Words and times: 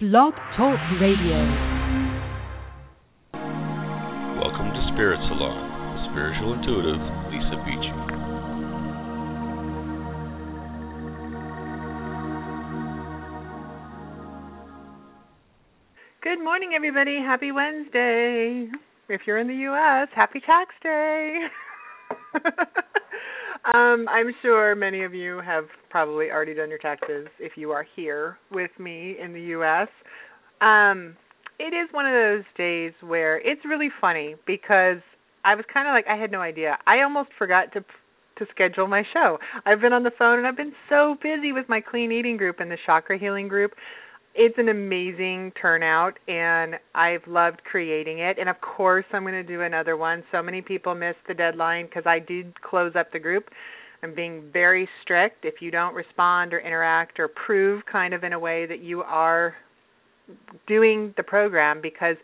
Blog 0.00 0.32
Talk 0.56 0.78
Radio. 1.00 1.42
Welcome 4.38 4.70
to 4.70 4.90
Spirit 4.94 5.18
Salon 5.26 5.58
with 5.92 6.12
spiritual 6.12 6.54
intuitive 6.54 7.02
Lisa 7.34 7.58
Beachy. 7.66 7.90
Good 16.22 16.44
morning, 16.44 16.74
everybody. 16.76 17.18
Happy 17.18 17.50
Wednesday. 17.50 18.68
If 19.08 19.22
you're 19.26 19.38
in 19.38 19.48
the 19.48 19.54
U.S., 19.54 20.06
happy 20.14 20.38
tax 20.46 20.76
day. 20.80 21.40
um, 23.64 24.06
I'm 24.08 24.32
sure 24.42 24.74
many 24.74 25.04
of 25.04 25.14
you 25.14 25.40
have 25.44 25.64
probably 25.90 26.30
already 26.30 26.54
done 26.54 26.68
your 26.68 26.78
taxes 26.78 27.28
if 27.38 27.52
you 27.56 27.70
are 27.70 27.86
here 27.96 28.38
with 28.50 28.70
me 28.78 29.16
in 29.22 29.32
the 29.32 29.40
U.S. 29.40 29.88
Um, 30.60 31.16
it 31.58 31.74
is 31.74 31.88
one 31.92 32.06
of 32.06 32.12
those 32.12 32.44
days 32.56 32.92
where 33.00 33.38
it's 33.38 33.64
really 33.64 33.88
funny 34.00 34.36
because 34.46 34.98
I 35.44 35.54
was 35.54 35.64
kind 35.72 35.88
of 35.88 35.92
like 35.92 36.06
I 36.08 36.20
had 36.20 36.30
no 36.30 36.40
idea. 36.40 36.78
I 36.86 37.02
almost 37.02 37.30
forgot 37.38 37.72
to 37.72 37.84
to 38.38 38.46
schedule 38.50 38.86
my 38.86 39.02
show. 39.12 39.38
I've 39.66 39.80
been 39.80 39.92
on 39.92 40.04
the 40.04 40.12
phone 40.16 40.38
and 40.38 40.46
I've 40.46 40.56
been 40.56 40.74
so 40.88 41.16
busy 41.20 41.52
with 41.52 41.68
my 41.68 41.80
clean 41.80 42.12
eating 42.12 42.36
group 42.36 42.60
and 42.60 42.70
the 42.70 42.78
chakra 42.86 43.18
healing 43.18 43.48
group. 43.48 43.72
It's 44.40 44.56
an 44.56 44.68
amazing 44.68 45.50
turnout 45.60 46.16
and 46.28 46.76
I've 46.94 47.26
loved 47.26 47.60
creating 47.64 48.20
it. 48.20 48.38
And 48.38 48.48
of 48.48 48.60
course, 48.60 49.04
I'm 49.12 49.22
going 49.22 49.34
to 49.34 49.42
do 49.42 49.62
another 49.62 49.96
one. 49.96 50.22
So 50.30 50.40
many 50.40 50.62
people 50.62 50.94
missed 50.94 51.18
the 51.26 51.34
deadline 51.34 51.86
because 51.86 52.04
I 52.06 52.20
did 52.20 52.54
close 52.62 52.92
up 52.96 53.10
the 53.10 53.18
group. 53.18 53.50
I'm 54.04 54.14
being 54.14 54.44
very 54.52 54.88
strict. 55.02 55.44
If 55.44 55.60
you 55.60 55.72
don't 55.72 55.92
respond 55.92 56.54
or 56.54 56.60
interact 56.60 57.18
or 57.18 57.26
prove 57.26 57.82
kind 57.90 58.14
of 58.14 58.22
in 58.22 58.32
a 58.32 58.38
way 58.38 58.64
that 58.64 58.78
you 58.78 59.02
are 59.02 59.54
doing 60.68 61.12
the 61.16 61.24
program 61.24 61.80
because 61.82 62.14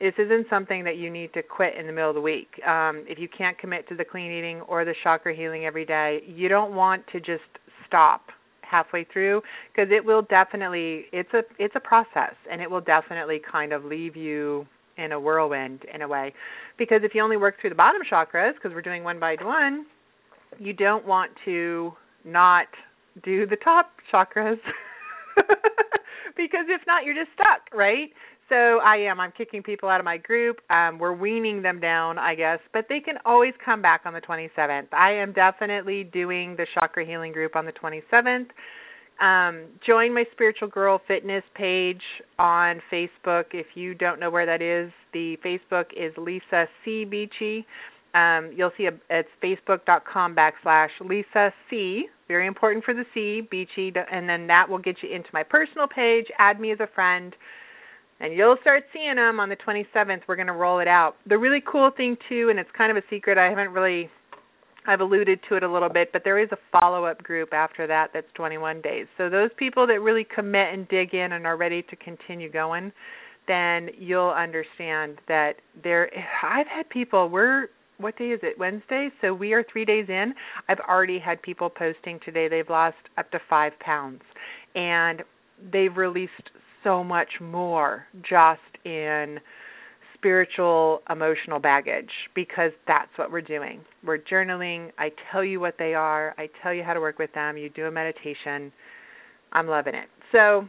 this 0.00 0.14
isn't 0.16 0.46
something 0.48 0.84
that 0.84 0.96
you 0.96 1.10
need 1.10 1.34
to 1.34 1.42
quit 1.42 1.76
in 1.78 1.86
the 1.86 1.92
middle 1.92 2.08
of 2.08 2.14
the 2.14 2.22
week. 2.22 2.48
Um, 2.66 3.04
if 3.06 3.18
you 3.18 3.28
can't 3.28 3.58
commit 3.58 3.86
to 3.90 3.94
the 3.94 4.06
clean 4.06 4.32
eating 4.32 4.62
or 4.62 4.86
the 4.86 4.94
chakra 5.02 5.36
healing 5.36 5.66
every 5.66 5.84
day, 5.84 6.20
you 6.26 6.48
don't 6.48 6.74
want 6.74 7.04
to 7.12 7.20
just 7.20 7.42
stop 7.86 8.22
halfway 8.70 9.04
through 9.04 9.42
because 9.72 9.90
it 9.92 10.04
will 10.04 10.22
definitely 10.22 11.04
it's 11.12 11.32
a 11.34 11.42
it's 11.58 11.74
a 11.76 11.80
process 11.80 12.34
and 12.50 12.60
it 12.60 12.70
will 12.70 12.80
definitely 12.80 13.40
kind 13.50 13.72
of 13.72 13.84
leave 13.84 14.16
you 14.16 14.66
in 14.96 15.12
a 15.12 15.20
whirlwind 15.20 15.84
in 15.94 16.02
a 16.02 16.08
way. 16.08 16.32
Because 16.76 17.00
if 17.02 17.14
you 17.14 17.22
only 17.22 17.36
work 17.36 17.60
through 17.60 17.70
the 17.70 17.76
bottom 17.76 18.02
chakras 18.10 18.54
because 18.54 18.72
we're 18.74 18.82
doing 18.82 19.04
one 19.04 19.18
by 19.18 19.36
one 19.40 19.86
you 20.58 20.72
don't 20.72 21.06
want 21.06 21.30
to 21.44 21.92
not 22.24 22.66
do 23.22 23.46
the 23.46 23.56
top 23.56 23.90
chakras. 24.12 24.58
Because 26.38 26.66
if 26.68 26.80
not 26.86 27.04
you're 27.04 27.16
just 27.16 27.34
stuck 27.34 27.66
right 27.74 28.10
so 28.48 28.78
I 28.78 28.96
am. 28.96 29.20
I'm 29.20 29.32
kicking 29.36 29.62
people 29.62 29.88
out 29.88 30.00
of 30.00 30.04
my 30.04 30.16
group. 30.16 30.58
Um, 30.70 30.98
we're 30.98 31.12
weaning 31.12 31.62
them 31.62 31.80
down, 31.80 32.18
I 32.18 32.34
guess, 32.34 32.58
but 32.72 32.86
they 32.88 33.00
can 33.00 33.16
always 33.24 33.52
come 33.64 33.82
back 33.82 34.02
on 34.04 34.14
the 34.14 34.20
27th. 34.20 34.92
I 34.92 35.12
am 35.12 35.32
definitely 35.32 36.04
doing 36.04 36.56
the 36.56 36.66
chakra 36.74 37.04
healing 37.06 37.32
group 37.32 37.56
on 37.56 37.66
the 37.66 37.72
27th. 37.72 38.48
Um, 39.20 39.64
join 39.84 40.14
my 40.14 40.24
spiritual 40.32 40.68
girl 40.68 41.00
fitness 41.08 41.42
page 41.54 42.02
on 42.38 42.80
Facebook. 42.92 43.46
If 43.52 43.66
you 43.74 43.94
don't 43.94 44.20
know 44.20 44.30
where 44.30 44.46
that 44.46 44.62
is, 44.62 44.92
the 45.12 45.36
Facebook 45.44 45.86
is 45.96 46.12
Lisa 46.16 46.66
C 46.84 47.04
Beachy. 47.04 47.66
Um, 48.14 48.50
you'll 48.54 48.70
see 48.78 48.86
a, 48.86 48.92
it's 49.10 49.28
facebook.com 49.42 50.34
backslash 50.34 50.88
Lisa 51.00 51.52
C. 51.68 52.06
Very 52.28 52.46
important 52.46 52.84
for 52.84 52.94
the 52.94 53.04
C 53.12 53.42
Beachy, 53.50 53.92
and 54.10 54.28
then 54.28 54.46
that 54.46 54.68
will 54.68 54.78
get 54.78 54.96
you 55.02 55.14
into 55.14 55.28
my 55.32 55.42
personal 55.42 55.88
page. 55.88 56.26
Add 56.38 56.60
me 56.60 56.72
as 56.72 56.78
a 56.80 56.88
friend 56.94 57.34
and 58.20 58.34
you'll 58.34 58.56
start 58.60 58.84
seeing 58.92 59.16
them 59.16 59.40
on 59.40 59.48
the 59.48 59.56
27th. 59.56 60.22
We're 60.26 60.36
going 60.36 60.48
to 60.48 60.52
roll 60.52 60.80
it 60.80 60.88
out. 60.88 61.16
The 61.28 61.38
really 61.38 61.62
cool 61.70 61.90
thing 61.96 62.16
too, 62.28 62.48
and 62.50 62.58
it's 62.58 62.70
kind 62.76 62.90
of 62.90 62.96
a 62.96 63.06
secret. 63.08 63.38
I 63.38 63.48
haven't 63.48 63.70
really, 63.70 64.10
I've 64.86 65.00
alluded 65.00 65.40
to 65.48 65.56
it 65.56 65.62
a 65.62 65.72
little 65.72 65.88
bit, 65.88 66.10
but 66.12 66.22
there 66.24 66.42
is 66.42 66.48
a 66.52 66.58
follow-up 66.72 67.22
group 67.22 67.52
after 67.52 67.86
that. 67.86 68.08
That's 68.12 68.26
21 68.34 68.80
days. 68.82 69.06
So 69.16 69.30
those 69.30 69.50
people 69.56 69.86
that 69.86 70.00
really 70.00 70.26
commit 70.34 70.72
and 70.72 70.88
dig 70.88 71.14
in 71.14 71.32
and 71.32 71.46
are 71.46 71.56
ready 71.56 71.82
to 71.82 71.96
continue 71.96 72.50
going, 72.50 72.92
then 73.46 73.88
you'll 73.96 74.30
understand 74.30 75.18
that 75.28 75.54
there. 75.82 76.10
I've 76.42 76.66
had 76.66 76.88
people. 76.90 77.28
We're 77.28 77.68
what 77.98 78.16
day 78.16 78.26
is 78.26 78.40
it? 78.42 78.58
Wednesday. 78.58 79.08
So 79.20 79.34
we 79.34 79.52
are 79.52 79.64
three 79.72 79.84
days 79.84 80.06
in. 80.08 80.32
I've 80.68 80.78
already 80.88 81.18
had 81.18 81.42
people 81.42 81.68
posting 81.68 82.20
today. 82.24 82.46
They've 82.48 82.68
lost 82.68 82.96
up 83.16 83.30
to 83.32 83.40
five 83.50 83.72
pounds, 83.80 84.22
and 84.74 85.22
they've 85.72 85.96
released 85.96 86.32
so 86.84 87.02
much 87.04 87.28
more 87.40 88.06
just 88.22 88.60
in 88.84 89.38
spiritual 90.14 91.00
emotional 91.10 91.58
baggage 91.60 92.10
because 92.34 92.72
that's 92.86 93.10
what 93.16 93.30
we're 93.30 93.40
doing. 93.40 93.80
We're 94.04 94.18
journaling. 94.18 94.90
I 94.98 95.10
tell 95.30 95.44
you 95.44 95.60
what 95.60 95.74
they 95.78 95.94
are. 95.94 96.34
I 96.38 96.48
tell 96.62 96.74
you 96.74 96.82
how 96.82 96.92
to 96.92 97.00
work 97.00 97.18
with 97.18 97.32
them. 97.34 97.56
You 97.56 97.70
do 97.70 97.86
a 97.86 97.90
meditation. 97.90 98.72
I'm 99.52 99.68
loving 99.68 99.94
it. 99.94 100.08
So 100.32 100.68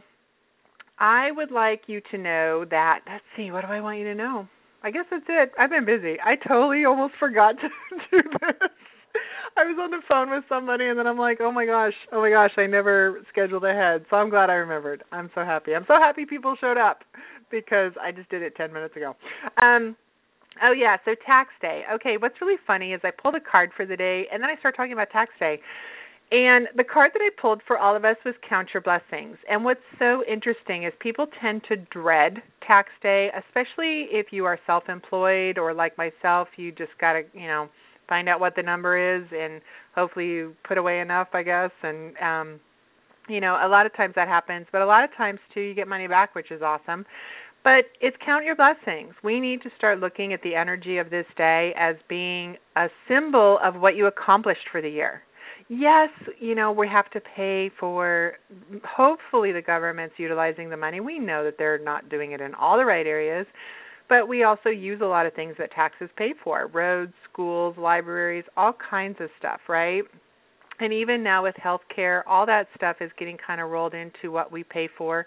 I 0.98 1.32
would 1.32 1.50
like 1.50 1.82
you 1.86 2.00
to 2.12 2.18
know 2.18 2.64
that 2.70 3.00
let's 3.08 3.24
see, 3.36 3.50
what 3.50 3.62
do 3.62 3.68
I 3.68 3.80
want 3.80 3.98
you 3.98 4.04
to 4.04 4.14
know? 4.14 4.48
I 4.82 4.90
guess 4.90 5.04
that's 5.10 5.24
it. 5.28 5.52
I've 5.58 5.70
been 5.70 5.84
busy. 5.84 6.16
I 6.24 6.36
totally 6.36 6.84
almost 6.84 7.14
forgot 7.18 7.56
to 7.60 7.68
do 8.10 8.22
this. 8.22 8.70
I 9.60 9.64
was 9.64 9.76
on 9.78 9.90
the 9.90 10.00
phone 10.08 10.30
with 10.30 10.44
somebody 10.48 10.86
and 10.86 10.98
then 10.98 11.06
I'm 11.06 11.18
like, 11.18 11.38
"Oh 11.40 11.52
my 11.52 11.66
gosh, 11.66 11.92
oh 12.12 12.20
my 12.22 12.30
gosh, 12.30 12.52
I 12.56 12.66
never 12.66 13.20
scheduled 13.28 13.64
ahead." 13.64 14.06
So 14.08 14.16
I'm 14.16 14.30
glad 14.30 14.48
I 14.48 14.54
remembered. 14.54 15.04
I'm 15.12 15.30
so 15.34 15.44
happy. 15.44 15.74
I'm 15.74 15.84
so 15.86 15.94
happy 16.00 16.24
people 16.24 16.56
showed 16.58 16.78
up 16.78 17.04
because 17.50 17.92
I 18.00 18.10
just 18.10 18.30
did 18.30 18.40
it 18.40 18.56
10 18.56 18.72
minutes 18.72 18.96
ago. 18.96 19.14
Um 19.60 19.96
Oh 20.62 20.72
yeah, 20.72 20.96
so 21.04 21.14
tax 21.26 21.50
day. 21.60 21.82
Okay, 21.92 22.16
what's 22.18 22.40
really 22.40 22.58
funny 22.66 22.92
is 22.92 23.00
I 23.04 23.10
pulled 23.10 23.34
a 23.34 23.40
card 23.40 23.70
for 23.76 23.86
the 23.86 23.96
day 23.96 24.26
and 24.32 24.42
then 24.42 24.50
I 24.50 24.58
start 24.58 24.76
talking 24.76 24.92
about 24.92 25.10
tax 25.10 25.30
day. 25.38 25.60
And 26.32 26.68
the 26.76 26.84
card 26.84 27.10
that 27.12 27.20
I 27.20 27.30
pulled 27.40 27.60
for 27.66 27.76
all 27.76 27.96
of 27.96 28.04
us 28.04 28.16
was 28.24 28.34
Count 28.48 28.68
Your 28.72 28.80
Blessings. 28.80 29.36
And 29.48 29.64
what's 29.64 29.80
so 29.98 30.22
interesting 30.30 30.84
is 30.84 30.92
people 31.00 31.26
tend 31.40 31.62
to 31.68 31.76
dread 31.76 32.42
tax 32.66 32.88
day, 33.02 33.30
especially 33.36 34.06
if 34.10 34.26
you 34.30 34.44
are 34.44 34.58
self 34.66 34.88
employed 34.88 35.58
or 35.58 35.74
like 35.74 35.98
myself, 35.98 36.48
you 36.56 36.72
just 36.72 36.92
got 37.00 37.14
to, 37.14 37.22
you 37.34 37.48
know, 37.48 37.68
find 38.10 38.28
out 38.28 38.40
what 38.40 38.54
the 38.56 38.62
number 38.62 39.16
is 39.16 39.24
and 39.32 39.62
hopefully 39.94 40.26
you 40.26 40.54
put 40.68 40.76
away 40.76 41.00
enough 41.00 41.28
i 41.32 41.42
guess. 41.42 41.70
And 41.82 42.14
um 42.18 42.60
you 43.28 43.40
know 43.40 43.56
a 43.64 43.68
lot 43.68 43.86
of 43.86 43.96
times 43.96 44.14
that 44.16 44.28
happens 44.28 44.66
but 44.70 44.82
a 44.82 44.86
lot 44.86 45.04
of 45.04 45.10
times 45.16 45.38
too 45.54 45.60
you 45.60 45.74
get 45.74 45.88
money 45.88 46.06
back 46.06 46.34
which 46.34 46.50
is 46.50 46.60
awesome. 46.60 47.06
But 47.62 47.84
it's 48.00 48.16
count 48.24 48.46
your 48.46 48.56
blessings. 48.56 49.12
We 49.22 49.38
need 49.38 49.60
to 49.62 49.70
start 49.76 50.00
looking 50.00 50.32
at 50.32 50.40
the 50.42 50.54
energy 50.54 50.96
of 50.96 51.10
this 51.10 51.26
day 51.36 51.74
as 51.78 51.94
being 52.08 52.56
a 52.74 52.86
symbol 53.06 53.58
of 53.62 53.74
what 53.74 53.96
you 53.96 54.06
accomplished 54.06 54.66
for 54.72 54.80
the 54.80 54.88
year. 54.90 55.22
Yes 55.68 56.10
you 56.40 56.54
know 56.56 56.72
we 56.72 56.88
have 56.88 57.08
to 57.12 57.20
pay 57.20 57.70
for 57.78 58.34
hopefully 58.84 59.52
the 59.52 59.62
government's 59.62 60.16
utilizing 60.18 60.68
the 60.68 60.76
money. 60.76 61.00
We 61.00 61.18
know 61.18 61.44
that 61.44 61.54
they're 61.56 61.78
not 61.78 62.08
doing 62.08 62.32
it 62.32 62.40
in 62.40 62.54
all 62.54 62.76
the 62.76 62.84
right 62.84 63.06
areas 63.06 63.46
but 64.10 64.28
we 64.28 64.42
also 64.42 64.68
use 64.68 65.00
a 65.00 65.06
lot 65.06 65.24
of 65.24 65.32
things 65.32 65.54
that 65.58 65.70
taxes 65.70 66.10
pay 66.16 66.34
for 66.44 66.66
roads, 66.66 67.14
schools, 67.32 67.76
libraries, 67.78 68.44
all 68.56 68.74
kinds 68.90 69.16
of 69.20 69.30
stuff, 69.38 69.60
right? 69.68 70.02
And 70.80 70.92
even 70.92 71.22
now 71.22 71.44
with 71.44 71.54
healthcare, 71.54 72.22
all 72.26 72.44
that 72.46 72.66
stuff 72.76 72.96
is 73.00 73.10
getting 73.18 73.38
kind 73.38 73.60
of 73.60 73.70
rolled 73.70 73.94
into 73.94 74.32
what 74.32 74.50
we 74.50 74.64
pay 74.64 74.88
for 74.98 75.26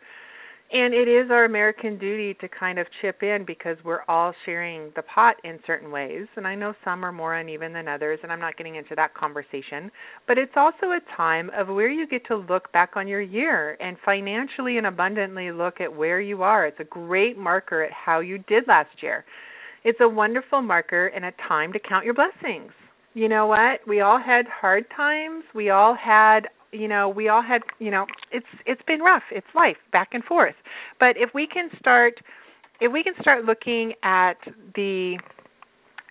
and 0.73 0.91
it 0.91 1.07
is 1.07 1.29
our 1.29 1.45
American 1.45 1.99
duty 1.99 2.33
to 2.41 2.47
kind 2.47 2.79
of 2.79 2.87
chip 2.99 3.21
in 3.21 3.45
because 3.45 3.77
we're 3.85 4.01
all 4.07 4.33
sharing 4.43 4.91
the 4.95 5.03
pot 5.03 5.35
in 5.43 5.59
certain 5.67 5.91
ways. 5.91 6.25
And 6.35 6.47
I 6.47 6.55
know 6.55 6.73
some 6.83 7.05
are 7.05 7.11
more 7.11 7.35
uneven 7.35 7.73
than 7.73 7.87
others, 7.87 8.17
and 8.23 8.31
I'm 8.31 8.39
not 8.39 8.57
getting 8.57 8.75
into 8.75 8.95
that 8.95 9.13
conversation. 9.13 9.91
But 10.27 10.39
it's 10.39 10.53
also 10.55 10.87
a 10.87 10.99
time 11.15 11.51
of 11.55 11.67
where 11.67 11.89
you 11.89 12.07
get 12.07 12.25
to 12.25 12.37
look 12.37 12.71
back 12.71 12.93
on 12.95 13.07
your 13.07 13.21
year 13.21 13.77
and 13.79 13.97
financially 14.03 14.79
and 14.79 14.87
abundantly 14.87 15.51
look 15.51 15.79
at 15.79 15.95
where 15.95 16.19
you 16.19 16.41
are. 16.41 16.65
It's 16.65 16.79
a 16.79 16.85
great 16.85 17.37
marker 17.37 17.83
at 17.83 17.91
how 17.91 18.21
you 18.21 18.39
did 18.39 18.63
last 18.67 19.03
year. 19.03 19.25
It's 19.83 19.99
a 20.01 20.09
wonderful 20.09 20.63
marker 20.63 21.07
and 21.07 21.23
a 21.23 21.33
time 21.47 21.71
to 21.73 21.79
count 21.79 22.03
your 22.03 22.15
blessings. 22.15 22.71
You 23.13 23.29
know 23.29 23.45
what? 23.45 23.87
We 23.87 24.01
all 24.01 24.19
had 24.19 24.45
hard 24.47 24.85
times. 24.97 25.43
We 25.53 25.69
all 25.69 25.95
had 25.95 26.47
you 26.73 26.87
know 26.87 27.07
we 27.07 27.29
all 27.29 27.43
had 27.43 27.61
you 27.79 27.91
know 27.91 28.05
it's 28.31 28.45
it's 28.65 28.81
been 28.87 28.99
rough. 28.99 29.23
It's 29.31 29.47
life 29.55 29.77
back 29.91 30.09
and 30.13 30.23
forth. 30.23 30.55
But 30.99 31.15
if 31.17 31.29
we 31.33 31.47
can 31.47 31.69
start 31.79 32.15
if 32.81 32.91
we 32.91 33.03
can 33.03 33.13
start 33.21 33.45
looking 33.45 33.93
at 34.03 34.37
the 34.75 35.17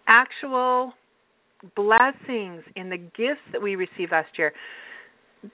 actual 0.09 0.93
blessings 1.77 2.65
and 2.75 2.91
the 2.91 2.97
gifts 2.97 3.45
that 3.53 3.63
we 3.63 3.77
received 3.77 4.11
last 4.11 4.31
year 4.37 4.53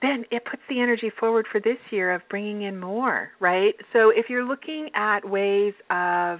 then 0.01 0.23
it 0.31 0.43
puts 0.49 0.61
the 0.69 0.79
energy 0.79 1.11
forward 1.19 1.45
for 1.51 1.59
this 1.59 1.77
year 1.91 2.13
of 2.13 2.21
bringing 2.29 2.63
in 2.63 2.79
more 2.79 3.29
right? 3.39 3.75
So 3.93 4.09
if 4.09 4.25
you're 4.29 4.45
looking 4.45 4.89
at 4.95 5.27
ways 5.27 5.73
of 5.91 6.39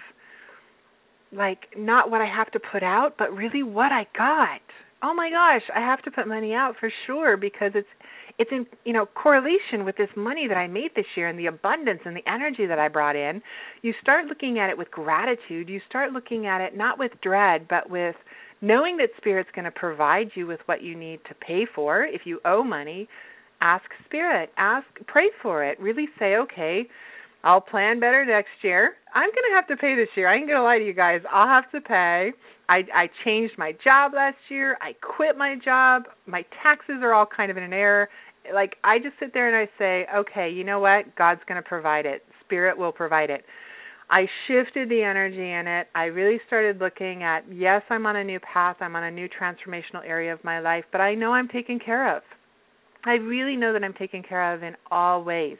like 1.31 1.59
not 1.77 2.09
what 2.09 2.21
i 2.21 2.25
have 2.25 2.49
to 2.51 2.59
put 2.71 2.81
out 2.81 3.15
but 3.17 3.31
really 3.31 3.61
what 3.63 3.91
i 3.91 4.07
got. 4.17 4.61
Oh 5.03 5.13
my 5.13 5.29
gosh 5.29 5.61
i 5.75 5.79
have 5.79 6.01
to 6.03 6.11
put 6.11 6.27
money 6.27 6.53
out 6.53 6.75
for 6.79 6.91
sure 7.05 7.37
because 7.37 7.71
it's 7.75 7.87
it's 8.39 8.49
in 8.51 8.65
you 8.85 8.93
know 8.93 9.05
correlation 9.05 9.85
with 9.85 9.97
this 9.97 10.09
money 10.15 10.47
that 10.47 10.57
I 10.57 10.67
made 10.67 10.91
this 10.95 11.05
year 11.15 11.27
and 11.27 11.37
the 11.37 11.47
abundance 11.47 11.99
and 12.05 12.15
the 12.15 12.27
energy 12.27 12.65
that 12.65 12.79
I 12.79 12.87
brought 12.87 13.15
in. 13.15 13.41
You 13.81 13.93
start 14.01 14.25
looking 14.25 14.57
at 14.57 14.69
it 14.69 14.77
with 14.77 14.89
gratitude. 14.89 15.69
You 15.69 15.81
start 15.87 16.13
looking 16.13 16.47
at 16.47 16.61
it 16.61 16.75
not 16.75 16.97
with 16.97 17.11
dread, 17.21 17.67
but 17.69 17.89
with 17.89 18.15
knowing 18.61 18.97
that 18.97 19.09
spirit's 19.17 19.49
going 19.53 19.65
to 19.65 19.71
provide 19.71 20.29
you 20.35 20.47
with 20.47 20.61
what 20.65 20.81
you 20.81 20.97
need 20.97 21.19
to 21.27 21.35
pay 21.35 21.67
for. 21.75 22.03
If 22.03 22.21
you 22.25 22.39
owe 22.45 22.63
money, 22.63 23.07
ask 23.61 23.83
spirit, 24.05 24.49
ask 24.57 24.87
pray 25.05 25.29
for 25.41 25.63
it. 25.63 25.79
Really 25.79 26.07
say, 26.17 26.35
"Okay, 26.37 26.87
I'll 27.43 27.61
plan 27.61 27.99
better 27.99 28.25
next 28.25 28.49
year. 28.63 28.95
I'm 29.13 29.29
going 29.29 29.49
to 29.49 29.55
have 29.55 29.67
to 29.67 29.77
pay 29.77 29.95
this 29.95 30.09
year. 30.15 30.29
I 30.29 30.35
ain't 30.35 30.47
going 30.47 30.57
to 30.59 30.63
lie 30.63 30.77
to 30.77 30.85
you 30.85 30.93
guys. 30.93 31.21
I'll 31.31 31.47
have 31.47 31.69
to 31.71 31.81
pay. 31.81 32.31
I 32.69 32.83
I 32.93 33.09
changed 33.25 33.55
my 33.57 33.73
job 33.83 34.13
last 34.13 34.37
year. 34.49 34.77
I 34.81 34.93
quit 35.01 35.37
my 35.37 35.55
job. 35.63 36.03
My 36.27 36.43
taxes 36.61 36.97
are 37.01 37.13
all 37.13 37.25
kind 37.25 37.49
of 37.49 37.57
in 37.57 37.63
an 37.63 37.73
error. 37.73 38.09
Like 38.53 38.75
I 38.83 38.99
just 38.99 39.15
sit 39.19 39.33
there 39.33 39.47
and 39.47 39.55
I 39.55 39.71
say, 39.77 40.05
"Okay, 40.15 40.49
you 40.49 40.63
know 40.63 40.79
what? 40.79 41.15
God's 41.15 41.41
going 41.47 41.61
to 41.61 41.67
provide 41.67 42.05
it. 42.05 42.23
Spirit 42.45 42.77
will 42.77 42.91
provide 42.91 43.29
it." 43.29 43.43
I 44.11 44.27
shifted 44.47 44.89
the 44.89 45.03
energy 45.03 45.51
in 45.51 45.67
it. 45.67 45.87
I 45.93 46.05
really 46.05 46.39
started 46.47 46.79
looking 46.79 47.21
at, 47.21 47.41
yes, 47.51 47.83
I'm 47.91 48.07
on 48.07 48.15
a 48.15 48.23
new 48.23 48.39
path. 48.39 48.77
I'm 48.79 48.95
on 48.95 49.03
a 49.03 49.11
new 49.11 49.27
transformational 49.29 50.03
area 50.03 50.33
of 50.33 50.43
my 50.43 50.59
life, 50.59 50.83
but 50.91 50.99
I 50.99 51.13
know 51.13 51.33
I'm 51.33 51.47
taken 51.47 51.77
care 51.77 52.15
of. 52.17 52.23
I 53.05 53.13
really 53.13 53.55
know 53.55 53.71
that 53.71 53.83
I'm 53.83 53.93
taken 53.93 54.23
care 54.23 54.53
of 54.53 54.63
in 54.63 54.75
all 54.91 55.23
ways. 55.23 55.57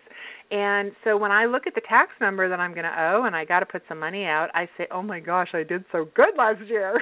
And 0.52 0.92
so 1.04 1.16
when 1.16 1.32
I 1.32 1.46
look 1.46 1.68
at 1.68 1.76
the 1.76 1.82
tax 1.88 2.12
number 2.20 2.50
that 2.50 2.60
I'm 2.60 2.74
going 2.74 2.86
to 2.86 3.02
owe 3.02 3.26
and 3.26 3.36
I 3.36 3.46
got 3.46 3.60
to 3.60 3.66
put 3.66 3.84
some 3.88 4.00
money 4.00 4.26
out, 4.26 4.50
I 4.54 4.68
say, 4.78 4.88
"Oh 4.92 5.04
my 5.04 5.20
gosh, 5.20 5.50
I 5.54 5.64
did 5.64 5.86
so 5.92 6.06
good 6.16 6.36
last 6.38 6.62
year." 6.68 7.00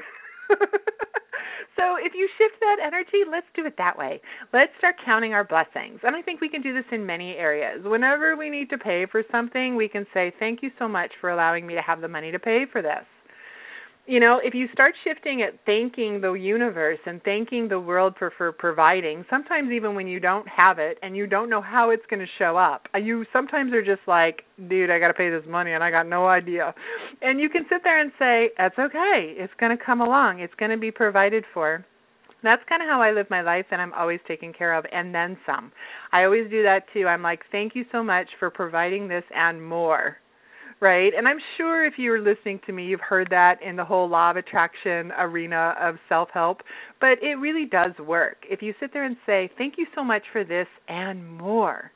so 1.75 1.95
if 2.00 2.13
you 2.13 2.27
shift 2.38 2.56
that 2.62 2.77
energy, 2.86 3.24
let's 3.30 3.48
do 3.56 3.65
it 3.65 3.75
that 3.77 3.98
way. 3.98 4.21
Let's 4.54 4.71
start 4.77 4.95
counting 5.04 5.33
our 5.33 5.44
blessings. 5.44 6.00
And 6.04 6.15
I 6.15 6.21
think 6.21 6.42
we 6.42 6.50
can 6.50 6.62
do 6.62 6.74
this 6.74 6.86
in 6.92 7.06
many 7.06 7.36
areas. 7.36 7.83
Whenever 7.83 8.36
we 8.36 8.50
need 8.50 8.69
to 8.69 8.77
pay 8.77 9.06
for 9.12 9.24
something, 9.31 9.75
we 9.75 9.88
can 9.88 10.06
say, 10.13 10.31
"Thank 10.39 10.62
you 10.62 10.71
so 10.77 10.88
much 10.88 11.12
for 11.19 11.30
allowing 11.30 11.65
me 11.65 11.75
to 11.75 11.81
have 11.81 12.01
the 12.01 12.07
money 12.07 12.31
to 12.31 12.39
pay 12.39 12.65
for 12.65 12.81
this." 12.81 13.06
You 14.07 14.21
know, 14.21 14.39
if 14.42 14.54
you 14.54 14.68
start 14.71 14.95
shifting 15.04 15.42
at 15.42 15.59
thanking 15.65 16.21
the 16.21 16.31
universe 16.31 17.00
and 17.06 17.21
thanking 17.24 17.68
the 17.68 17.80
world 17.80 18.15
for 18.18 18.31
for 18.38 18.54
providing, 18.54 19.25
sometimes 19.30 19.69
even 19.71 19.95
when 19.95 20.07
you 20.07 20.19
don't 20.19 20.48
have 20.48 20.80
it 20.80 20.98
and 21.04 21.15
you 21.15 21.27
don't 21.27 21.50
know 21.50 21.62
how 21.62 21.89
it's 21.89 22.06
going 22.09 22.21
to 22.21 22.31
show 22.39 22.56
up, 22.56 22.88
uh, 22.95 22.98
you 22.98 23.25
sometimes 23.33 23.74
are 23.74 23.83
just 23.83 24.07
like, 24.07 24.44
dude, 24.69 24.89
I 24.89 25.00
got 25.00 25.09
to 25.09 25.13
pay 25.13 25.30
this 25.30 25.44
money 25.48 25.74
and 25.74 25.83
I 25.83 25.92
got 25.92 26.07
no 26.07 26.27
idea. 26.27 26.74
And 27.21 27.39
you 27.39 27.50
can 27.50 27.63
sit 27.69 27.81
there 27.83 28.00
and 28.00 28.12
say, 28.18 28.51
that's 28.57 28.80
okay. 28.80 29.36
It's 29.38 29.54
going 29.59 29.77
to 29.77 29.83
come 29.83 30.00
along. 30.00 30.39
It's 30.39 30.56
going 30.56 30.71
to 30.71 30.77
be 30.77 30.92
provided 30.92 31.44
for. 31.54 31.86
That's 32.44 32.62
kind 32.69 32.81
of 32.81 32.88
how 32.88 33.01
I 33.01 33.12
live 33.12 33.25
my 33.30 33.42
life, 33.42 33.65
and 33.71 33.81
I'm 33.81 33.94
always 33.94 34.19
taken 34.27 34.54
care 34.54 34.74
of, 34.77 34.86
and 34.92 35.13
then 35.13 35.38
some. 35.44 35.71
I 36.13 36.24
always 36.24 36.50
do 36.51 36.62
that 36.63 36.83
too. 36.94 37.07
I'm 37.07 37.24
like, 37.24 37.42
thank 37.51 37.75
you 37.75 37.83
so 37.92 38.04
much 38.04 38.27
for 38.39 38.51
providing 38.51 39.07
this 39.07 39.24
and 39.36 39.62
more 39.65 40.18
right? 40.80 41.12
And 41.16 41.28
I'm 41.28 41.40
sure 41.58 41.86
if 41.86 41.94
you're 41.98 42.22
listening 42.22 42.60
to 42.66 42.72
me, 42.72 42.86
you've 42.86 43.00
heard 43.00 43.28
that 43.32 43.62
in 43.62 43.76
the 43.76 43.86
whole 43.86 44.10
law 44.10 44.32
of 44.32 44.38
attraction 44.38 45.12
arena 45.18 45.74
of 45.82 45.96
self 46.08 46.30
help, 46.34 46.62
but 47.00 47.22
it 47.22 47.36
really 47.40 47.66
does 47.66 47.92
work. 48.00 48.38
If 48.50 48.62
you 48.62 48.74
sit 48.80 48.94
there 48.94 49.06
and 49.06 49.18
say, 49.26 49.50
Thank 49.58 49.76
you 49.78 49.86
so 49.96 50.04
much 50.04 50.24
for 50.32 50.44
this 50.44 50.68
and 50.88 51.28
more, 51.38 51.92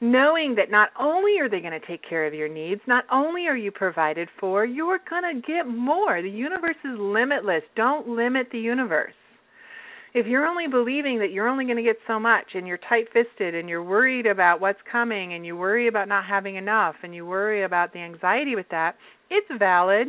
knowing 0.00 0.54
that 0.56 0.70
not 0.70 0.90
only 1.00 1.38
are 1.40 1.48
they 1.48 1.60
going 1.60 1.78
to 1.78 1.86
take 1.86 2.02
care 2.08 2.26
of 2.26 2.34
your 2.34 2.48
needs, 2.48 2.80
not 2.86 3.04
only 3.10 3.46
are 3.46 3.56
you 3.56 3.70
provided 3.70 4.28
for, 4.38 4.64
you're 4.64 5.00
going 5.08 5.22
to 5.22 5.46
get 5.46 5.66
more. 5.66 6.20
The 6.20 6.28
universe 6.28 6.76
is 6.84 6.98
limitless. 6.98 7.62
Don't 7.76 8.08
limit 8.08 8.48
the 8.52 8.58
universe 8.58 9.14
if 10.14 10.26
you're 10.26 10.46
only 10.46 10.66
believing 10.66 11.18
that 11.20 11.32
you're 11.32 11.48
only 11.48 11.64
going 11.64 11.76
to 11.76 11.82
get 11.82 11.96
so 12.06 12.18
much 12.20 12.44
and 12.54 12.66
you're 12.66 12.78
tight 12.88 13.06
fisted 13.12 13.54
and 13.54 13.68
you're 13.68 13.82
worried 13.82 14.26
about 14.26 14.60
what's 14.60 14.78
coming 14.90 15.32
and 15.32 15.46
you 15.46 15.56
worry 15.56 15.88
about 15.88 16.08
not 16.08 16.24
having 16.24 16.56
enough 16.56 16.96
and 17.02 17.14
you 17.14 17.24
worry 17.24 17.64
about 17.64 17.92
the 17.92 17.98
anxiety 17.98 18.54
with 18.54 18.68
that, 18.70 18.96
it's 19.30 19.46
valid. 19.58 20.08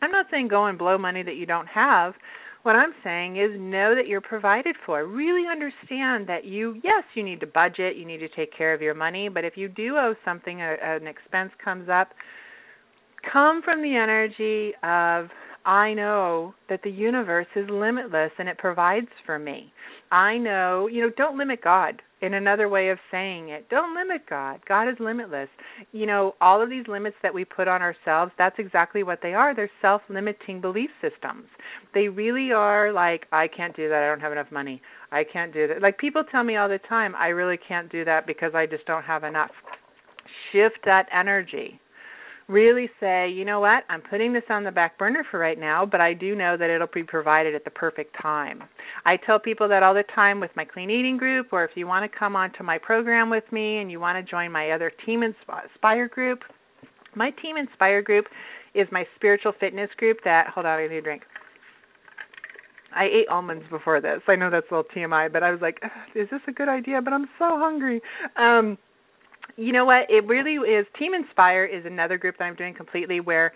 I'm 0.00 0.12
not 0.12 0.26
saying 0.30 0.48
go 0.48 0.66
and 0.66 0.78
blow 0.78 0.96
money 0.96 1.22
that 1.24 1.34
you 1.34 1.46
don't 1.46 1.66
have. 1.66 2.14
What 2.62 2.76
I'm 2.76 2.92
saying 3.02 3.36
is 3.36 3.50
know 3.58 3.94
that 3.94 4.06
you're 4.06 4.20
provided 4.20 4.76
for. 4.84 5.06
Really 5.06 5.44
understand 5.50 6.28
that 6.28 6.44
you, 6.44 6.80
yes, 6.84 7.04
you 7.14 7.22
need 7.22 7.40
to 7.40 7.46
budget, 7.46 7.96
you 7.96 8.04
need 8.04 8.18
to 8.18 8.28
take 8.28 8.56
care 8.56 8.74
of 8.74 8.82
your 8.82 8.94
money, 8.94 9.28
but 9.28 9.44
if 9.44 9.56
you 9.56 9.68
do 9.68 9.96
owe 9.96 10.14
something, 10.24 10.60
an 10.60 11.06
expense 11.06 11.52
comes 11.64 11.88
up, 11.88 12.08
come 13.32 13.62
from 13.62 13.82
the 13.82 13.94
energy 13.96 14.72
of 14.82 15.30
I 15.66 15.94
know 15.94 16.54
that 16.68 16.82
the 16.84 16.90
universe 16.90 17.48
is 17.56 17.68
limitless 17.68 18.30
and 18.38 18.48
it 18.48 18.56
provides 18.56 19.08
for 19.26 19.36
me. 19.36 19.72
I 20.12 20.38
know, 20.38 20.86
you 20.86 21.02
know, 21.02 21.10
don't 21.16 21.36
limit 21.36 21.62
God. 21.62 22.00
In 22.22 22.32
another 22.32 22.68
way 22.70 22.88
of 22.88 22.98
saying 23.10 23.50
it, 23.50 23.68
don't 23.68 23.94
limit 23.94 24.22
God. 24.30 24.60
God 24.66 24.88
is 24.88 24.94
limitless. 24.98 25.50
You 25.92 26.06
know, 26.06 26.34
all 26.40 26.62
of 26.62 26.70
these 26.70 26.86
limits 26.88 27.16
that 27.22 27.34
we 27.34 27.44
put 27.44 27.68
on 27.68 27.82
ourselves, 27.82 28.32
that's 28.38 28.58
exactly 28.58 29.02
what 29.02 29.18
they 29.22 29.34
are. 29.34 29.54
They're 29.54 29.70
self 29.82 30.00
limiting 30.08 30.62
belief 30.62 30.88
systems. 31.02 31.44
They 31.92 32.08
really 32.08 32.52
are 32.52 32.90
like, 32.90 33.26
I 33.32 33.48
can't 33.48 33.76
do 33.76 33.90
that. 33.90 34.02
I 34.02 34.06
don't 34.06 34.20
have 34.20 34.32
enough 34.32 34.50
money. 34.50 34.80
I 35.12 35.24
can't 35.30 35.52
do 35.52 35.68
that. 35.68 35.82
Like 35.82 35.98
people 35.98 36.24
tell 36.24 36.42
me 36.42 36.56
all 36.56 36.70
the 36.70 36.80
time, 36.88 37.14
I 37.16 37.28
really 37.28 37.58
can't 37.58 37.92
do 37.92 38.04
that 38.06 38.26
because 38.26 38.54
I 38.54 38.64
just 38.64 38.86
don't 38.86 39.04
have 39.04 39.24
enough. 39.24 39.50
Shift 40.52 40.78
that 40.86 41.06
energy 41.12 41.80
really 42.48 42.88
say, 43.00 43.28
you 43.28 43.44
know 43.44 43.58
what, 43.60 43.84
I'm 43.88 44.02
putting 44.02 44.32
this 44.32 44.44
on 44.50 44.62
the 44.62 44.70
back 44.70 44.98
burner 44.98 45.24
for 45.30 45.38
right 45.38 45.58
now, 45.58 45.84
but 45.84 46.00
I 46.00 46.12
do 46.14 46.36
know 46.36 46.56
that 46.56 46.70
it'll 46.70 46.86
be 46.92 47.02
provided 47.02 47.54
at 47.54 47.64
the 47.64 47.70
perfect 47.70 48.14
time. 48.20 48.62
I 49.04 49.16
tell 49.16 49.38
people 49.38 49.68
that 49.68 49.82
all 49.82 49.94
the 49.94 50.04
time 50.14 50.38
with 50.38 50.50
my 50.54 50.64
clean 50.64 50.90
eating 50.90 51.16
group, 51.16 51.48
or 51.52 51.64
if 51.64 51.72
you 51.74 51.86
want 51.86 52.10
to 52.10 52.18
come 52.18 52.36
onto 52.36 52.62
my 52.62 52.78
program 52.78 53.30
with 53.30 53.44
me 53.50 53.78
and 53.78 53.90
you 53.90 53.98
want 53.98 54.24
to 54.24 54.30
join 54.30 54.52
my 54.52 54.70
other 54.70 54.92
Team 55.04 55.22
Inspire 55.22 56.08
group, 56.08 56.40
my 57.16 57.30
Team 57.42 57.56
Inspire 57.56 58.02
group 58.02 58.26
is 58.74 58.86
my 58.92 59.04
spiritual 59.16 59.52
fitness 59.58 59.90
group 59.96 60.18
that, 60.24 60.48
hold 60.48 60.66
on, 60.66 60.78
I 60.78 60.86
need 60.86 60.96
a 60.96 61.02
drink. 61.02 61.22
I 62.94 63.04
ate 63.04 63.28
almonds 63.28 63.64
before 63.70 64.00
this. 64.00 64.20
I 64.28 64.36
know 64.36 64.50
that's 64.50 64.66
a 64.70 64.74
little 64.74 64.90
TMI, 64.94 65.32
but 65.32 65.42
I 65.42 65.50
was 65.50 65.60
like, 65.60 65.82
is 66.14 66.28
this 66.30 66.40
a 66.48 66.52
good 66.52 66.68
idea? 66.68 67.02
But 67.02 67.12
I'm 67.12 67.26
so 67.38 67.58
hungry. 67.58 68.00
Um, 68.36 68.78
you 69.56 69.72
know 69.72 69.84
what? 69.84 70.08
It 70.08 70.26
really 70.26 70.54
is. 70.54 70.86
Team 70.98 71.14
Inspire 71.14 71.64
is 71.64 71.84
another 71.86 72.18
group 72.18 72.36
that 72.38 72.44
I'm 72.44 72.56
doing 72.56 72.74
completely 72.74 73.20
where 73.20 73.52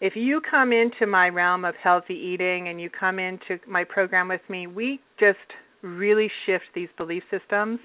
if 0.00 0.14
you 0.16 0.40
come 0.48 0.72
into 0.72 1.06
my 1.06 1.28
realm 1.28 1.64
of 1.64 1.74
healthy 1.82 2.14
eating 2.14 2.68
and 2.68 2.80
you 2.80 2.90
come 2.90 3.18
into 3.18 3.58
my 3.68 3.84
program 3.84 4.28
with 4.28 4.40
me, 4.48 4.66
we 4.66 5.00
just 5.18 5.38
really 5.82 6.30
shift 6.46 6.64
these 6.74 6.88
belief 6.96 7.22
systems. 7.30 7.78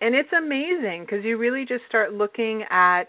And 0.00 0.14
it's 0.14 0.28
amazing 0.36 1.06
because 1.06 1.24
you 1.24 1.38
really 1.38 1.64
just 1.64 1.82
start 1.88 2.12
looking 2.12 2.64
at 2.70 3.04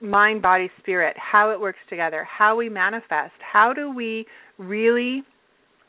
mind, 0.00 0.42
body, 0.42 0.70
spirit, 0.78 1.16
how 1.18 1.50
it 1.50 1.60
works 1.60 1.80
together, 1.90 2.24
how 2.24 2.54
we 2.56 2.68
manifest, 2.68 3.34
how 3.40 3.72
do 3.72 3.92
we 3.92 4.24
really 4.58 5.24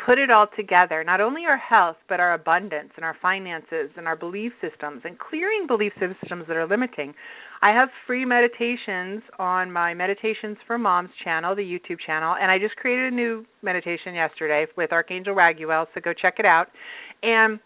put 0.10 0.18
it 0.18 0.32
all 0.32 0.48
together, 0.58 1.04
not 1.04 1.22
only 1.22 1.46
our 1.46 1.60
health, 1.60 1.98
but 2.08 2.20
our 2.20 2.34
abundance 2.34 2.89
and 2.96 3.06
our 3.06 3.16
finances 3.22 3.92
and 3.96 4.08
our 4.08 4.16
belief 4.16 4.51
systems 4.60 5.04
and 5.06 5.20
clearing 5.20 5.68
belief 5.68 5.94
systems 6.00 6.46
that 6.48 6.58
are 6.58 6.66
limiting. 6.66 7.13
I 7.62 7.70
have 7.74 7.89
free 8.08 8.25
meditations 8.25 9.22
on 9.38 9.72
my 9.72 9.94
Meditations 9.94 10.58
for 10.66 10.80
Moms 10.80 11.12
channel, 11.24 11.56
the 11.56 11.62
YouTube 11.62 11.98
channel, 12.04 12.36
and 12.42 12.50
I 12.50 12.58
just 12.58 12.75
created 12.78 13.13
a 13.13 13.16
new 13.16 13.46
meditation 13.62 14.16
yesterday 14.16 14.66
with 14.75 14.92
Archangel 14.92 15.36
Raguel, 15.36 15.86
so 15.94 16.01
go 16.04 16.12
check 16.20 16.38
it 16.39 16.46
out. 16.46 16.70
And 17.22 17.60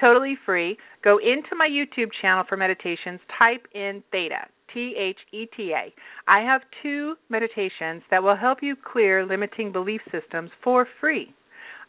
totally 0.00 0.36
free, 0.44 0.76
go 1.04 1.18
into 1.18 1.54
my 1.56 1.68
YouTube 1.68 2.10
channel 2.20 2.42
for 2.48 2.56
meditations, 2.56 3.20
type 3.38 3.68
in 3.76 4.02
theta, 4.10 4.48
T 4.74 4.96
H 4.98 5.18
E 5.32 5.46
T 5.56 5.70
A. 5.70 5.94
I 6.26 6.40
have 6.40 6.62
two 6.82 7.14
meditations 7.28 8.02
that 8.10 8.24
will 8.24 8.36
help 8.36 8.58
you 8.60 8.74
clear 8.74 9.24
limiting 9.24 9.70
belief 9.70 10.00
systems 10.10 10.50
for 10.64 10.88
free. 11.00 11.32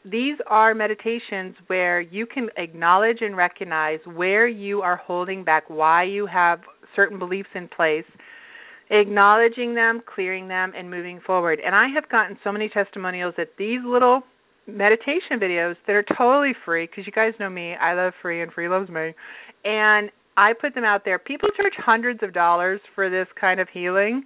These 0.03 0.38
are 0.48 0.74
meditations 0.74 1.55
where 1.67 2.01
you 2.01 2.25
can 2.25 2.50
acknowledge 2.58 3.17
and 3.22 3.38
recognize 3.38 4.00
where 4.05 4.48
you 4.48 4.81
are 4.81 4.96
holding 4.96 5.43
back, 5.43 5.70
why 5.70 6.03
you 6.03 6.25
have 6.25 6.62
certain 6.96 7.20
beliefs 7.20 7.50
in 7.53 7.67
place, 7.67 8.05
acknowledging 8.89 9.75
them, 9.75 10.01
clearing 10.13 10.48
them, 10.48 10.74
and 10.75 10.89
moving 10.89 11.22
forward. 11.25 11.60
And 11.63 11.75
I 11.75 11.88
have 11.93 12.10
gotten 12.10 12.38
so 12.43 12.51
many 12.51 12.67
testimonials 12.70 13.36
that 13.38 13.50
these 13.58 13.79
little 13.86 14.22
meditation 14.67 15.39
videos 15.39 15.75
that 15.86 15.93
are 15.93 16.05
totally 16.17 16.53
free 16.65 16.88
because 16.88 17.05
you 17.05 17.12
guys 17.12 17.34
know 17.39 17.50
me, 17.50 17.75
I 17.75 17.93
love 17.93 18.13
free 18.22 18.41
and 18.41 18.51
free 18.51 18.70
loves 18.70 18.89
me. 18.89 19.13
And 19.63 20.10
I 20.36 20.53
put 20.60 20.74
them 20.74 20.84
out 20.84 21.05
there. 21.05 21.20
People 21.20 21.50
charge 21.55 21.74
hundreds 21.77 22.24
of 22.24 22.34
dollars 22.34 22.79
for 22.96 23.10
this 23.10 23.27
kind 23.39 23.60
of 23.60 23.67
healing. 23.72 24.24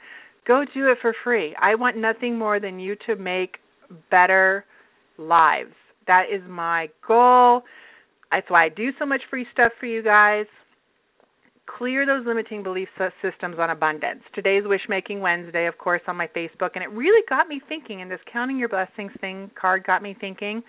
Go 0.47 0.63
do 0.73 0.89
it 0.89 0.99
for 1.01 1.13
free. 1.23 1.55
I 1.61 1.75
want 1.75 1.97
nothing 1.97 2.37
more 2.37 2.59
than 2.59 2.79
you 2.79 2.95
to 3.07 3.15
make 3.15 3.57
better 4.09 4.65
lives. 5.17 5.73
That 6.07 6.25
is 6.31 6.41
my 6.47 6.89
goal. 7.07 7.63
That's 8.31 8.49
why 8.49 8.65
I 8.65 8.69
do 8.69 8.89
so 8.99 9.05
much 9.05 9.21
free 9.29 9.45
stuff 9.53 9.71
for 9.79 9.85
you 9.85 10.03
guys. 10.03 10.45
Clear 11.77 12.05
those 12.05 12.25
limiting 12.27 12.63
belief 12.63 12.89
systems 13.21 13.55
on 13.59 13.69
abundance. 13.69 14.21
Today's 14.33 14.63
Wishmaking 14.63 15.19
Wednesday, 15.19 15.67
of 15.67 15.77
course, 15.77 16.01
on 16.07 16.15
my 16.15 16.27
Facebook, 16.27 16.71
and 16.75 16.83
it 16.83 16.91
really 16.91 17.23
got 17.27 17.47
me 17.47 17.59
thinking. 17.67 18.01
And 18.01 18.11
this 18.11 18.19
Counting 18.31 18.59
Your 18.59 18.69
Blessings 18.69 19.11
thing 19.19 19.49
card 19.59 19.83
got 19.83 20.03
me 20.03 20.15
thinking. 20.19 20.61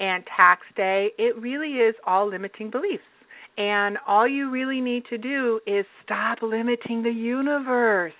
And 0.00 0.24
tax 0.36 0.62
day, 0.76 1.10
it 1.18 1.36
really 1.40 1.74
is 1.74 1.94
all 2.06 2.28
limiting 2.28 2.70
beliefs. 2.70 3.04
And 3.56 3.96
all 4.06 4.26
you 4.26 4.50
really 4.50 4.80
need 4.80 5.04
to 5.10 5.18
do 5.18 5.60
is 5.66 5.86
stop 6.02 6.38
limiting 6.42 7.02
the 7.02 7.10
universe. 7.10 8.12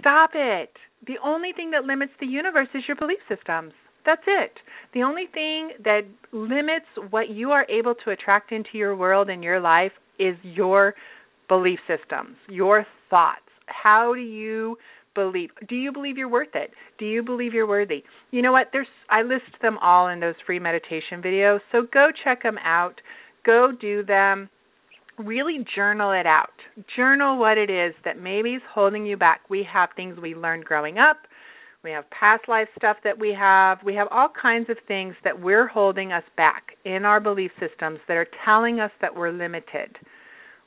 Stop 0.00 0.30
it. 0.34 0.72
The 1.06 1.14
only 1.24 1.52
thing 1.52 1.70
that 1.70 1.84
limits 1.84 2.12
the 2.18 2.26
universe 2.26 2.68
is 2.74 2.82
your 2.88 2.96
belief 2.96 3.20
systems. 3.28 3.72
That's 4.04 4.22
it. 4.26 4.52
The 4.92 5.02
only 5.02 5.24
thing 5.32 5.70
that 5.84 6.02
limits 6.32 6.86
what 7.10 7.30
you 7.30 7.50
are 7.50 7.66
able 7.68 7.94
to 8.04 8.10
attract 8.10 8.52
into 8.52 8.70
your 8.74 8.94
world 8.94 9.28
and 9.28 9.42
your 9.42 9.60
life 9.60 9.92
is 10.18 10.36
your 10.42 10.94
belief 11.48 11.78
systems, 11.88 12.36
your 12.48 12.86
thoughts. 13.10 13.40
How 13.66 14.14
do 14.14 14.20
you 14.20 14.76
believe? 15.14 15.50
Do 15.68 15.74
you 15.74 15.92
believe 15.92 16.16
you're 16.16 16.28
worth 16.28 16.54
it? 16.54 16.70
Do 16.98 17.06
you 17.06 17.22
believe 17.22 17.54
you're 17.54 17.66
worthy? 17.66 18.04
You 18.30 18.42
know 18.42 18.52
what? 18.52 18.68
There's 18.72 18.86
I 19.10 19.22
list 19.22 19.60
them 19.62 19.78
all 19.78 20.08
in 20.08 20.20
those 20.20 20.34
free 20.46 20.58
meditation 20.58 21.22
videos. 21.22 21.60
So 21.72 21.86
go 21.92 22.08
check 22.24 22.42
them 22.42 22.58
out. 22.64 23.00
Go 23.44 23.72
do 23.78 24.04
them. 24.04 24.48
Really 25.18 25.64
journal 25.74 26.12
it 26.12 26.26
out. 26.26 26.50
Journal 26.96 27.38
what 27.38 27.56
it 27.56 27.70
is 27.70 27.94
that 28.04 28.20
maybe 28.20 28.50
is 28.50 28.62
holding 28.72 29.06
you 29.06 29.16
back. 29.16 29.42
We 29.48 29.66
have 29.72 29.90
things 29.94 30.18
we 30.20 30.34
learned 30.34 30.64
growing 30.64 30.98
up. 30.98 31.18
We 31.84 31.90
have 31.90 32.08
past 32.10 32.48
life 32.48 32.68
stuff 32.78 32.96
that 33.04 33.18
we 33.18 33.36
have. 33.38 33.78
We 33.84 33.94
have 33.94 34.08
all 34.10 34.28
kinds 34.30 34.70
of 34.70 34.78
things 34.88 35.14
that 35.22 35.38
we're 35.38 35.66
holding 35.66 36.12
us 36.12 36.24
back 36.34 36.78
in 36.86 37.04
our 37.04 37.20
belief 37.20 37.50
systems 37.60 37.98
that 38.08 38.16
are 38.16 38.26
telling 38.44 38.80
us 38.80 38.90
that 39.02 39.14
we're 39.14 39.30
limited. 39.30 39.94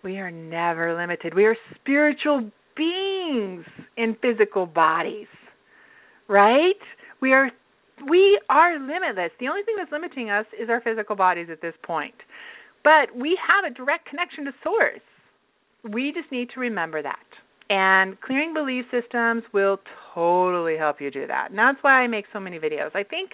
We 0.03 0.19
are 0.19 0.29
never 0.29 0.95
limited. 0.95 1.33
We 1.33 1.45
are 1.45 1.55
spiritual 1.73 2.51
beings 2.75 3.65
in 3.97 4.15
physical 4.21 4.67
bodies. 4.67 5.27
Right? 6.27 6.79
We 7.19 7.33
are 7.33 7.49
we 8.07 8.39
are 8.47 8.77
limitless. 8.79 9.31
The 9.39 9.47
only 9.47 9.63
thing 9.63 9.73
that's 9.75 9.91
limiting 9.91 10.29
us 10.29 10.45
is 10.61 10.69
our 10.69 10.81
physical 10.81 11.15
bodies 11.15 11.47
at 11.51 11.63
this 11.63 11.73
point. 11.81 12.13
But 12.83 13.15
we 13.15 13.35
have 13.47 13.69
a 13.69 13.73
direct 13.73 14.07
connection 14.07 14.45
to 14.45 14.51
source. 14.63 15.01
We 15.83 16.13
just 16.13 16.31
need 16.31 16.49
to 16.53 16.59
remember 16.59 17.01
that. 17.01 17.25
And 17.69 18.19
clearing 18.21 18.53
belief 18.53 18.85
systems 18.91 19.43
will 19.53 19.79
totally 20.13 20.77
help 20.77 21.01
you 21.01 21.11
do 21.11 21.27
that. 21.27 21.49
And 21.49 21.59
that's 21.59 21.77
why 21.81 22.01
I 22.01 22.07
make 22.07 22.25
so 22.31 22.39
many 22.39 22.59
videos. 22.59 22.95
I 22.95 23.03
think 23.03 23.31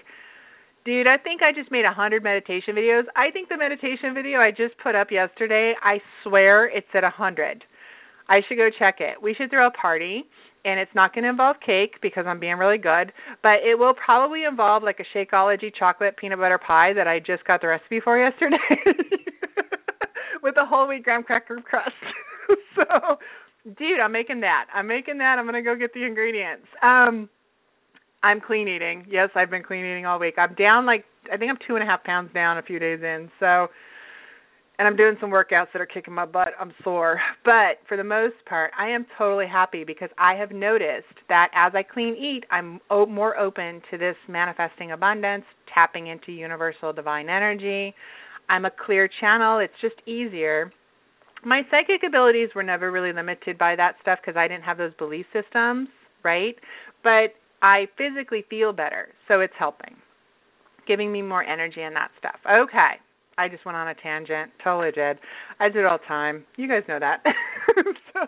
Dude, 0.85 1.07
I 1.07 1.17
think 1.17 1.41
I 1.41 1.53
just 1.53 1.71
made 1.71 1.85
a 1.85 1.93
hundred 1.93 2.23
meditation 2.23 2.75
videos. 2.75 3.03
I 3.15 3.31
think 3.31 3.47
the 3.47 3.55
meditation 3.55 4.13
video 4.13 4.39
I 4.39 4.51
just 4.51 4.77
put 4.83 4.95
up 4.95 5.11
yesterday, 5.11 5.73
I 5.81 6.01
swear 6.23 6.67
it's 6.67 6.87
at 6.93 7.05
a 7.05 7.09
hundred. 7.09 7.63
I 8.27 8.41
should 8.47 8.57
go 8.57 8.69
check 8.77 8.95
it. 8.99 9.21
We 9.21 9.33
should 9.33 9.49
throw 9.49 9.67
a 9.67 9.71
party, 9.71 10.25
and 10.65 10.81
it's 10.81 10.91
not 10.93 11.13
going 11.13 11.23
to 11.23 11.29
involve 11.29 11.57
cake 11.65 12.01
because 12.01 12.25
I'm 12.27 12.39
being 12.39 12.57
really 12.57 12.77
good, 12.77 13.13
but 13.41 13.63
it 13.63 13.79
will 13.79 13.93
probably 13.93 14.43
involve 14.43 14.83
like 14.83 14.99
a 14.99 15.17
Shakeology 15.17 15.73
chocolate 15.73 16.17
peanut 16.17 16.39
butter 16.39 16.59
pie 16.59 16.91
that 16.93 17.07
I 17.07 17.19
just 17.19 17.45
got 17.45 17.61
the 17.61 17.67
recipe 17.67 18.01
for 18.01 18.19
yesterday 18.19 18.57
with 20.43 20.55
a 20.57 20.65
whole 20.65 20.89
wheat 20.89 21.03
graham 21.03 21.23
cracker 21.23 21.61
crust. 21.61 21.95
dude, 23.87 23.99
I'm 23.99 24.11
making 24.11 24.41
that. 24.41 24.65
I'm 24.73 24.87
making 24.87 25.17
that. 25.19 25.37
I'm 25.37 25.45
going 25.45 25.61
to 25.61 25.61
go 25.61 25.75
get 25.75 25.93
the 25.93 26.03
ingredients. 26.05 26.67
Um 26.81 27.29
I'm 28.23 28.39
clean 28.39 28.69
eating. 28.69 29.05
Yes, 29.09 29.29
I've 29.35 29.49
been 29.49 29.63
clean 29.63 29.85
eating 29.85 30.05
all 30.05 30.17
week. 30.17 30.35
I'm 30.37 30.55
down 30.55 30.85
like 30.85 31.03
I 31.31 31.37
think 31.37 31.51
I'm 31.51 31.57
two 31.67 31.75
and 31.75 31.83
a 31.83 31.85
half 31.85 32.03
pounds 32.03 32.33
down 32.33 32.57
a 32.57 32.61
few 32.61 32.79
days 32.79 32.99
in. 33.03 33.29
So 33.39 33.67
and 34.79 34.87
I'm 34.87 34.95
doing 34.95 35.15
some 35.21 35.29
workouts 35.29 35.67
that 35.73 35.81
are 35.81 35.85
kicking 35.85 36.13
my 36.13 36.25
butt. 36.25 36.49
I'm 36.59 36.73
sore. 36.83 37.19
But 37.45 37.79
for 37.87 37.95
the 37.95 38.03
most 38.03 38.35
part, 38.47 38.71
I 38.77 38.89
am 38.89 39.05
totally 39.17 39.45
happy 39.45 39.83
because 39.83 40.09
I 40.17 40.33
have 40.35 40.51
noticed 40.51 41.13
that 41.29 41.49
as 41.53 41.73
I 41.75 41.83
clean 41.83 42.15
eat, 42.15 42.45
I'm 42.49 42.79
more 42.89 43.37
open 43.37 43.81
to 43.91 43.97
this 43.97 44.15
manifesting 44.27 44.91
abundance, 44.91 45.45
tapping 45.73 46.07
into 46.07 46.31
universal 46.31 46.91
divine 46.91 47.29
energy. 47.29 47.93
I'm 48.49 48.65
a 48.65 48.71
clear 48.85 49.09
channel. 49.21 49.59
It's 49.59 49.73
just 49.81 49.95
easier. 50.07 50.71
My 51.45 51.61
psychic 51.69 52.03
abilities 52.07 52.49
were 52.55 52.63
never 52.63 52.91
really 52.91 53.13
limited 53.13 53.57
by 53.57 53.75
that 53.75 53.95
stuff 54.01 54.19
because 54.21 54.37
I 54.37 54.47
didn't 54.47 54.63
have 54.63 54.77
those 54.77 54.93
belief 54.97 55.25
systems, 55.33 55.89
right? 56.23 56.55
But 57.03 57.35
I 57.61 57.87
physically 57.97 58.45
feel 58.49 58.73
better, 58.73 59.09
so 59.27 59.39
it's 59.41 59.53
helping, 59.57 59.95
giving 60.87 61.11
me 61.11 61.21
more 61.21 61.43
energy 61.43 61.81
and 61.81 61.95
that 61.95 62.11
stuff. 62.19 62.39
Okay. 62.49 62.99
I 63.37 63.49
just 63.49 63.65
went 63.65 63.75
on 63.75 63.87
a 63.87 63.95
tangent. 63.95 64.51
Totally 64.63 64.91
did. 64.91 65.17
I 65.59 65.69
do 65.69 65.79
it 65.79 65.85
all 65.85 65.97
the 65.97 66.05
time. 66.07 66.45
You 66.55 66.67
guys 66.67 66.83
know 66.87 66.99
that. 66.99 67.23
so, 68.13 68.19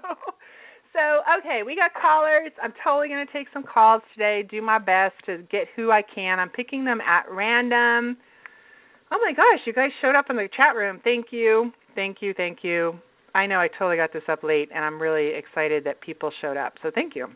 so 0.94 1.22
okay, 1.40 1.62
we 1.64 1.76
got 1.76 1.92
callers. 1.94 2.52
I'm 2.62 2.74
totally 2.84 3.08
going 3.08 3.26
to 3.26 3.32
take 3.32 3.48
some 3.54 3.64
calls 3.64 4.02
today. 4.14 4.44
Do 4.50 4.62
my 4.62 4.80
best 4.80 5.14
to 5.28 5.44
get 5.52 5.68
who 5.76 5.92
I 5.92 6.02
can. 6.02 6.40
I'm 6.40 6.50
picking 6.50 6.86
them 6.86 7.02
at 7.02 7.30
random. 7.30 8.18
Oh 9.12 9.20
my 9.22 9.34
gosh, 9.36 9.60
you 9.66 9.74
guys 9.74 9.92
showed 10.02 10.16
up 10.16 10.26
in 10.30 10.38
the 10.38 10.50
chat 10.58 10.76
room. 10.76 11.00
Thank 11.04 11.28
you. 11.30 11.72
Thank 11.96 12.18
you. 12.22 12.34
Thank 12.36 12.60
you. 12.62 12.94
I 13.34 13.46
know 13.46 13.60
I 13.60 13.68
totally 13.68 13.98
got 13.98 14.14
this 14.14 14.24
up 14.30 14.44
late 14.44 14.70
and 14.74 14.84
I'm 14.84 15.02
really 15.02 15.32
excited 15.36 15.84
that 15.86 16.00
people 16.02 16.32
showed 16.42 16.58
up. 16.58 16.74
So 16.84 16.92
thank 16.94 17.16
you. 17.16 17.28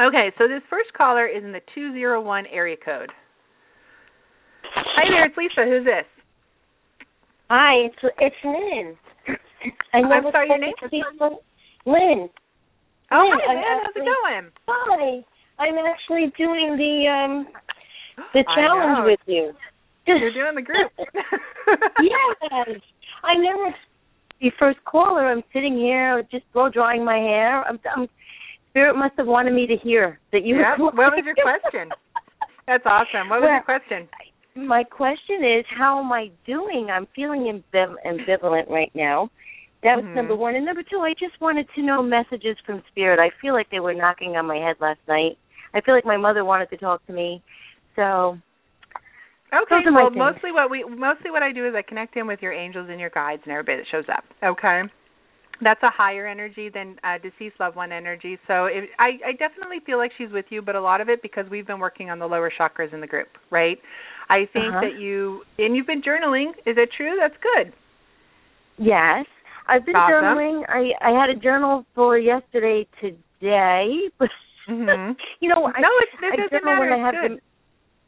Okay, 0.00 0.30
so 0.38 0.48
this 0.48 0.62
first 0.68 0.92
caller 0.96 1.26
is 1.26 1.42
in 1.42 1.52
the 1.52 1.60
201 1.74 2.46
area 2.52 2.76
code. 2.76 3.10
Hi 4.74 5.04
there, 5.08 5.24
it's 5.26 5.36
Lisa. 5.36 5.64
Who's 5.64 5.84
this? 5.84 6.04
Hi, 7.48 7.86
it's 7.86 8.14
it's 8.18 8.36
Lynn. 8.44 8.96
I 9.94 9.98
I'm 9.98 10.24
sorry, 10.32 10.48
your 10.48 10.58
name? 10.58 10.74
Lynn. 10.92 11.38
Lynn. 11.86 12.28
Oh, 13.12 13.24
Lynn, 13.24 13.40
hi, 13.40 13.54
Lynn. 13.54 13.62
How's 13.64 13.80
it 13.80 13.88
actually- 13.88 14.04
going? 14.04 14.52
Hi. 14.68 15.24
I'm 15.58 15.78
actually 15.78 16.32
doing 16.36 16.76
the 16.76 17.08
um 17.08 17.46
the 18.34 18.44
challenge 18.54 19.06
with 19.06 19.20
you. 19.26 19.52
You're 20.06 20.32
doing 20.32 20.54
the 20.54 20.62
group. 20.62 20.92
yes. 22.02 22.80
I 23.22 23.36
never 23.36 23.74
the 24.40 24.50
first 24.58 24.78
caller. 24.84 25.26
I'm 25.30 25.42
sitting 25.52 25.76
here 25.76 26.22
just 26.30 26.44
blow 26.52 26.68
drying 26.68 27.04
my 27.04 27.16
hair. 27.16 27.62
I'm, 27.64 27.78
I'm 27.96 28.08
Spirit 28.70 28.94
must 28.96 29.14
have 29.16 29.26
wanted 29.26 29.54
me 29.54 29.66
to 29.66 29.76
hear 29.76 30.20
that 30.32 30.44
you 30.44 30.58
Yeah. 30.58 30.76
What 30.76 30.94
was 30.94 31.24
your 31.24 31.34
question? 31.34 31.88
That's 32.66 32.84
awesome. 32.84 33.30
What 33.30 33.40
was 33.40 33.48
your 33.48 33.62
question? 33.62 34.08
My 34.54 34.84
question 34.84 35.44
is, 35.44 35.64
how 35.70 35.98
am 35.98 36.12
I 36.12 36.30
doing? 36.46 36.88
I'm 36.90 37.06
feeling 37.14 37.62
ambiv- 37.74 37.96
ambivalent 38.06 38.68
right 38.68 38.90
now. 38.94 39.30
That 39.82 39.96
was 39.96 40.04
Mhm. 40.04 40.14
number 40.14 40.36
one. 40.36 40.56
And 40.56 40.64
number 40.66 40.82
two, 40.82 41.00
I 41.00 41.14
just 41.14 41.40
wanted 41.40 41.68
to 41.74 41.82
know 41.82 42.02
messages 42.02 42.58
from 42.66 42.82
Spirit. 42.88 43.18
I 43.18 43.30
feel 43.40 43.54
like 43.54 43.70
they 43.70 43.80
were 43.80 43.94
knocking 43.94 44.36
on 44.36 44.46
my 44.46 44.56
head 44.56 44.76
last 44.80 45.00
night. 45.08 45.38
I 45.72 45.80
feel 45.80 45.94
like 45.94 46.04
my 46.04 46.16
mother 46.16 46.44
wanted 46.44 46.68
to 46.70 46.76
talk 46.76 47.04
to 47.06 47.12
me. 47.12 47.42
So, 47.94 48.38
Okay. 49.54 49.80
those 49.84 49.94
Well, 49.94 50.10
mostly 50.10 50.52
what 50.52 50.70
we 50.70 50.84
mostly 50.84 51.30
what 51.30 51.42
I 51.42 51.52
do 51.52 51.66
is 51.66 51.74
I 51.74 51.82
connect 51.82 52.16
in 52.16 52.26
with 52.26 52.40
your 52.42 52.52
angels 52.52 52.88
and 52.90 52.98
your 53.00 53.10
guides 53.10 53.42
and 53.44 53.52
everybody 53.52 53.78
that 53.78 53.86
shows 53.90 54.04
up. 54.12 54.24
Okay. 54.42 54.82
That's 55.62 55.82
a 55.82 55.88
higher 55.90 56.26
energy 56.26 56.68
than 56.68 56.96
uh, 57.02 57.16
deceased 57.16 57.58
loved 57.58 57.76
one 57.76 57.90
energy. 57.90 58.38
So 58.46 58.66
it, 58.66 58.90
I, 58.98 59.12
I 59.24 59.32
definitely 59.32 59.78
feel 59.86 59.96
like 59.96 60.10
she's 60.18 60.30
with 60.30 60.44
you, 60.50 60.60
but 60.60 60.74
a 60.74 60.80
lot 60.80 61.00
of 61.00 61.08
it 61.08 61.22
because 61.22 61.46
we've 61.50 61.66
been 61.66 61.80
working 61.80 62.10
on 62.10 62.18
the 62.18 62.26
lower 62.26 62.50
chakras 62.60 62.92
in 62.92 63.00
the 63.00 63.06
group, 63.06 63.28
right? 63.50 63.78
I 64.28 64.40
think 64.52 64.66
Uh-huh. 64.74 64.80
that 64.82 65.00
you 65.00 65.44
and 65.58 65.74
you've 65.74 65.86
been 65.86 66.02
journaling. 66.02 66.50
Is 66.66 66.76
it 66.76 66.90
true? 66.96 67.16
That's 67.18 67.36
good. 67.40 67.72
yes. 68.78 69.24
I've 69.68 69.84
been 69.84 69.96
Awesome. 69.96 70.14
journaling. 70.14 70.62
I 70.68 70.92
I 71.00 71.10
had 71.18 71.30
a 71.30 71.34
journal 71.40 71.84
for 71.94 72.18
yesterday 72.18 72.86
today, 73.00 74.10
but 74.18 74.28
Mhm. 74.68 75.16
you 75.40 75.48
know, 75.48 75.66
I, 75.74 75.80
no, 75.80 75.88
it's, 76.02 76.12
it 76.22 76.32
I 76.32 76.36
doesn't 76.36 76.50
journal 76.50 76.74
matter. 76.76 76.90
when 76.90 77.00
I 77.00 77.06
have 77.06 77.14
good. 77.14 77.40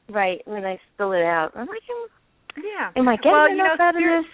Right 0.08 0.40
when 0.46 0.64
I 0.64 0.78
spill 0.94 1.12
it 1.12 1.22
out. 1.22 1.52
I'm 1.54 1.66
like, 1.66 1.82
Yeah. 2.56 2.90
am 2.96 3.08
I 3.08 3.16
getting 3.16 3.32
Well, 3.32 3.48
you 3.48 3.54
enough 3.54 3.78
know, 3.78 3.84
out 3.84 3.96
of 3.96 4.02
this? 4.02 4.24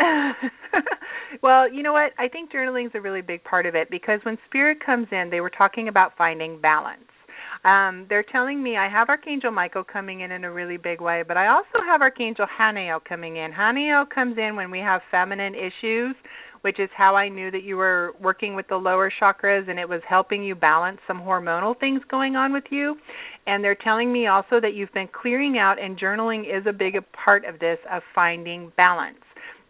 well, 1.42 1.70
you 1.70 1.82
know 1.82 1.92
what? 1.92 2.12
I 2.18 2.28
think 2.28 2.52
journaling 2.52 2.86
is 2.86 2.92
a 2.94 3.00
really 3.00 3.20
big 3.22 3.44
part 3.44 3.66
of 3.66 3.74
it 3.74 3.90
because 3.90 4.20
when 4.22 4.38
spirit 4.46 4.78
comes 4.84 5.08
in, 5.12 5.28
they 5.30 5.40
were 5.40 5.50
talking 5.50 5.88
about 5.88 6.12
finding 6.16 6.60
balance. 6.60 7.02
Um, 7.64 8.06
they're 8.08 8.24
telling 8.24 8.62
me 8.62 8.78
I 8.78 8.88
have 8.88 9.10
Archangel 9.10 9.50
Michael 9.50 9.84
coming 9.84 10.20
in 10.20 10.30
in 10.30 10.44
a 10.44 10.50
really 10.52 10.78
big 10.78 11.02
way, 11.02 11.22
but 11.26 11.36
I 11.36 11.48
also 11.48 11.84
have 11.86 12.00
Archangel 12.00 12.46
Haniel 12.58 13.04
coming 13.04 13.36
in. 13.36 13.52
Haniel 13.52 14.08
comes 14.08 14.38
in 14.38 14.56
when 14.56 14.70
we 14.70 14.78
have 14.78 15.02
feminine 15.10 15.54
issues, 15.54 16.16
which 16.62 16.78
is 16.78 16.88
how 16.96 17.16
I 17.16 17.28
knew 17.28 17.50
that 17.50 17.62
you 17.62 17.76
were 17.76 18.12
working 18.20 18.54
with 18.54 18.68
the 18.68 18.76
lower 18.76 19.10
chakras 19.20 19.68
and 19.68 19.78
it 19.78 19.88
was 19.88 20.00
helping 20.08 20.42
you 20.42 20.54
balance 20.54 20.98
some 21.06 21.20
hormonal 21.20 21.78
things 21.78 22.02
going 22.10 22.36
on 22.36 22.52
with 22.52 22.64
you. 22.70 22.96
And 23.46 23.64
they're 23.64 23.74
telling 23.74 24.12
me 24.12 24.26
also 24.26 24.60
that 24.60 24.74
you've 24.74 24.92
been 24.92 25.08
clearing 25.08 25.58
out, 25.58 25.82
and 25.82 25.98
journaling 25.98 26.42
is 26.42 26.66
a 26.66 26.72
big 26.72 26.94
part 27.12 27.44
of 27.44 27.58
this 27.58 27.78
of 27.90 28.02
finding 28.14 28.72
balance 28.76 29.18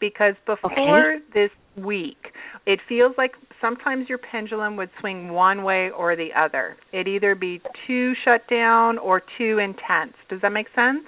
because 0.00 0.34
before 0.46 1.18
this 1.32 1.50
week, 1.76 2.32
it 2.66 2.80
feels 2.88 3.12
like 3.16 3.32
sometimes 3.60 4.08
your 4.08 4.18
pendulum 4.18 4.76
would 4.76 4.90
swing 5.00 5.30
one 5.30 5.62
way 5.62 5.90
or 5.90 6.16
the 6.16 6.28
other. 6.36 6.76
It'd 6.92 7.08
either 7.08 7.34
be 7.34 7.60
too 7.86 8.14
shut 8.24 8.48
down 8.48 8.98
or 8.98 9.22
too 9.38 9.58
intense. 9.58 10.14
Does 10.28 10.40
that 10.42 10.50
make 10.50 10.66
sense? 10.74 11.06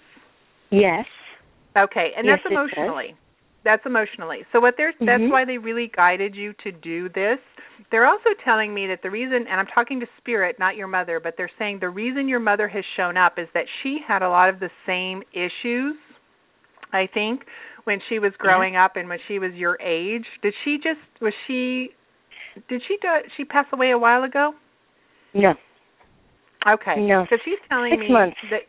Yes. 0.70 1.06
Okay, 1.76 2.10
and 2.16 2.26
Yes, 2.26 2.40
that's 2.42 2.52
emotionally. 2.52 3.16
That's 3.64 3.84
emotionally. 3.86 4.44
So 4.52 4.60
what 4.60 4.74
they're 4.76 4.92
that's 5.00 5.22
Mhm. 5.22 5.30
why 5.30 5.44
they 5.44 5.58
really 5.58 5.88
guided 5.88 6.34
you 6.34 6.52
to 6.64 6.72
do 6.72 7.08
this. 7.08 7.38
They're 7.90 8.06
also 8.06 8.30
telling 8.44 8.74
me 8.74 8.86
that 8.88 9.02
the 9.02 9.10
reason 9.10 9.46
and 9.46 9.60
I'm 9.60 9.66
talking 9.66 10.00
to 10.00 10.06
spirit, 10.18 10.58
not 10.58 10.76
your 10.76 10.88
mother, 10.88 11.20
but 11.20 11.36
they're 11.36 11.50
saying 11.58 11.78
the 11.78 11.88
reason 11.90 12.28
your 12.28 12.40
mother 12.40 12.66
has 12.68 12.84
shown 12.96 13.16
up 13.16 13.38
is 13.38 13.48
that 13.54 13.66
she 13.82 13.98
had 14.06 14.22
a 14.22 14.28
lot 14.28 14.48
of 14.48 14.58
the 14.60 14.70
same 14.86 15.22
issues 15.32 15.96
I 16.92 17.06
think 17.06 17.46
when 17.84 18.00
she 18.08 18.18
was 18.18 18.32
growing 18.38 18.76
up 18.76 18.96
and 18.96 19.08
when 19.08 19.18
she 19.26 19.38
was 19.38 19.52
your 19.54 19.78
age. 19.80 20.26
Did 20.42 20.54
she 20.64 20.78
just 20.78 21.00
was 21.20 21.32
she 21.46 21.94
did 22.68 22.82
she 22.86 22.98
do, 23.00 23.08
she 23.36 23.44
pass 23.44 23.66
away 23.72 23.92
a 23.92 23.98
while 23.98 24.24
ago? 24.24 24.54
No. 25.34 25.54
Okay. 26.66 27.00
No. 27.00 27.26
So 27.30 27.36
she's 27.44 27.58
telling 27.68 27.92
Six 27.92 28.00
me 28.00 28.12
months. 28.12 28.36
that 28.50 28.62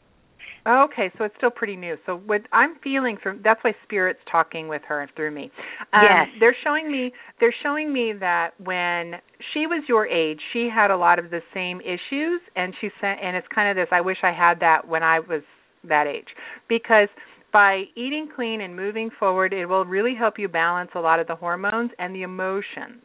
Okay, 0.66 1.12
so 1.18 1.26
it's 1.26 1.36
still 1.38 1.52
pretty 1.52 1.76
new. 1.76 1.98
So 2.06 2.18
what 2.26 2.42
I'm 2.54 2.76
feeling 2.82 3.18
from 3.22 3.42
that's 3.44 3.62
why 3.64 3.74
spirit's 3.84 4.20
talking 4.32 4.68
with 4.70 4.82
her 4.88 5.10
through 5.16 5.32
me. 5.32 5.52
Um, 5.92 6.04
Yes. 6.04 6.28
They're 6.40 6.56
showing 6.64 6.92
me 6.92 7.12
they're 7.40 7.56
showing 7.64 7.92
me 7.92 8.14
that 8.20 8.52
when 8.64 9.20
she 9.54 9.68
was 9.68 9.84
your 9.90 10.08
age, 10.08 10.40
she 10.54 10.70
had 10.74 10.90
a 10.90 10.98
lot 10.98 11.20
of 11.20 11.30
the 11.32 11.42
same 11.54 11.82
issues, 11.82 12.40
and 12.56 12.74
she 12.80 12.90
said, 13.02 13.18
and 13.22 13.36
it's 13.36 13.48
kind 13.54 13.70
of 13.70 13.76
this. 13.76 13.90
I 13.92 14.02
wish 14.02 14.18
I 14.24 14.32
had 14.32 14.60
that 14.62 14.88
when 14.88 15.04
I 15.04 15.20
was 15.20 15.42
that 15.88 16.08
age, 16.08 16.28
because 16.70 17.10
by 17.52 17.84
eating 17.96 18.30
clean 18.34 18.62
and 18.62 18.76
moving 18.76 19.10
forward, 19.20 19.54
it 19.54 19.66
will 19.66 19.86
really 19.86 20.16
help 20.16 20.40
you 20.40 20.48
balance 20.48 20.92
a 20.96 21.00
lot 21.00 21.20
of 21.20 21.28
the 21.28 21.36
hormones 21.36 21.92
and 22.00 22.16
the 22.16 22.24
emotions. 22.24 23.02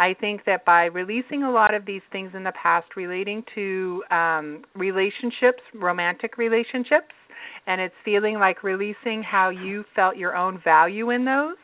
I 0.00 0.14
think 0.18 0.46
that 0.46 0.64
by 0.64 0.84
releasing 0.86 1.42
a 1.42 1.50
lot 1.50 1.74
of 1.74 1.84
these 1.84 2.00
things 2.10 2.30
in 2.34 2.42
the 2.42 2.52
past 2.60 2.86
relating 2.96 3.44
to 3.54 4.02
um, 4.10 4.62
relationships, 4.74 5.60
romantic 5.74 6.38
relationships, 6.38 7.12
and 7.66 7.80
it's 7.82 7.94
feeling 8.02 8.36
like 8.38 8.62
releasing 8.62 9.22
how 9.22 9.50
you 9.50 9.84
felt 9.94 10.16
your 10.16 10.34
own 10.34 10.58
value 10.64 11.10
in 11.10 11.26
those. 11.26 11.56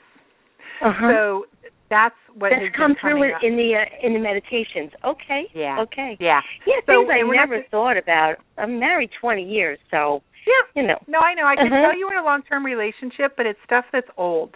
Uh-huh. 0.84 1.08
So 1.10 1.44
that's 1.88 2.14
what 2.36 2.50
that 2.50 2.60
has 2.60 2.72
been 2.76 2.96
through 3.00 3.22
in, 3.24 3.30
in 3.42 3.56
the 3.56 3.72
uh, 3.80 4.06
in 4.06 4.12
the 4.12 4.18
meditations. 4.20 4.90
Okay. 5.02 5.44
Yeah. 5.54 5.80
Okay. 5.80 6.18
Yeah. 6.20 6.40
Yeah, 6.66 6.74
So, 6.84 6.92
things 6.92 7.08
I 7.10 7.22
never 7.34 7.62
thought 7.70 7.96
about. 7.96 8.34
I'm 8.58 8.78
married 8.78 9.10
20 9.18 9.42
years, 9.48 9.78
so 9.90 10.20
Yeah. 10.46 10.82
you 10.82 10.86
know. 10.86 10.98
No, 11.08 11.20
I 11.20 11.32
know. 11.32 11.46
I 11.46 11.56
can 11.56 11.72
Uh-huh. 11.72 11.80
tell 11.88 11.98
you 11.98 12.10
in 12.10 12.18
a 12.18 12.24
long-term 12.24 12.66
relationship, 12.66 13.34
but 13.38 13.46
it's 13.46 13.58
stuff 13.64 13.86
that's 13.92 14.10
old. 14.18 14.52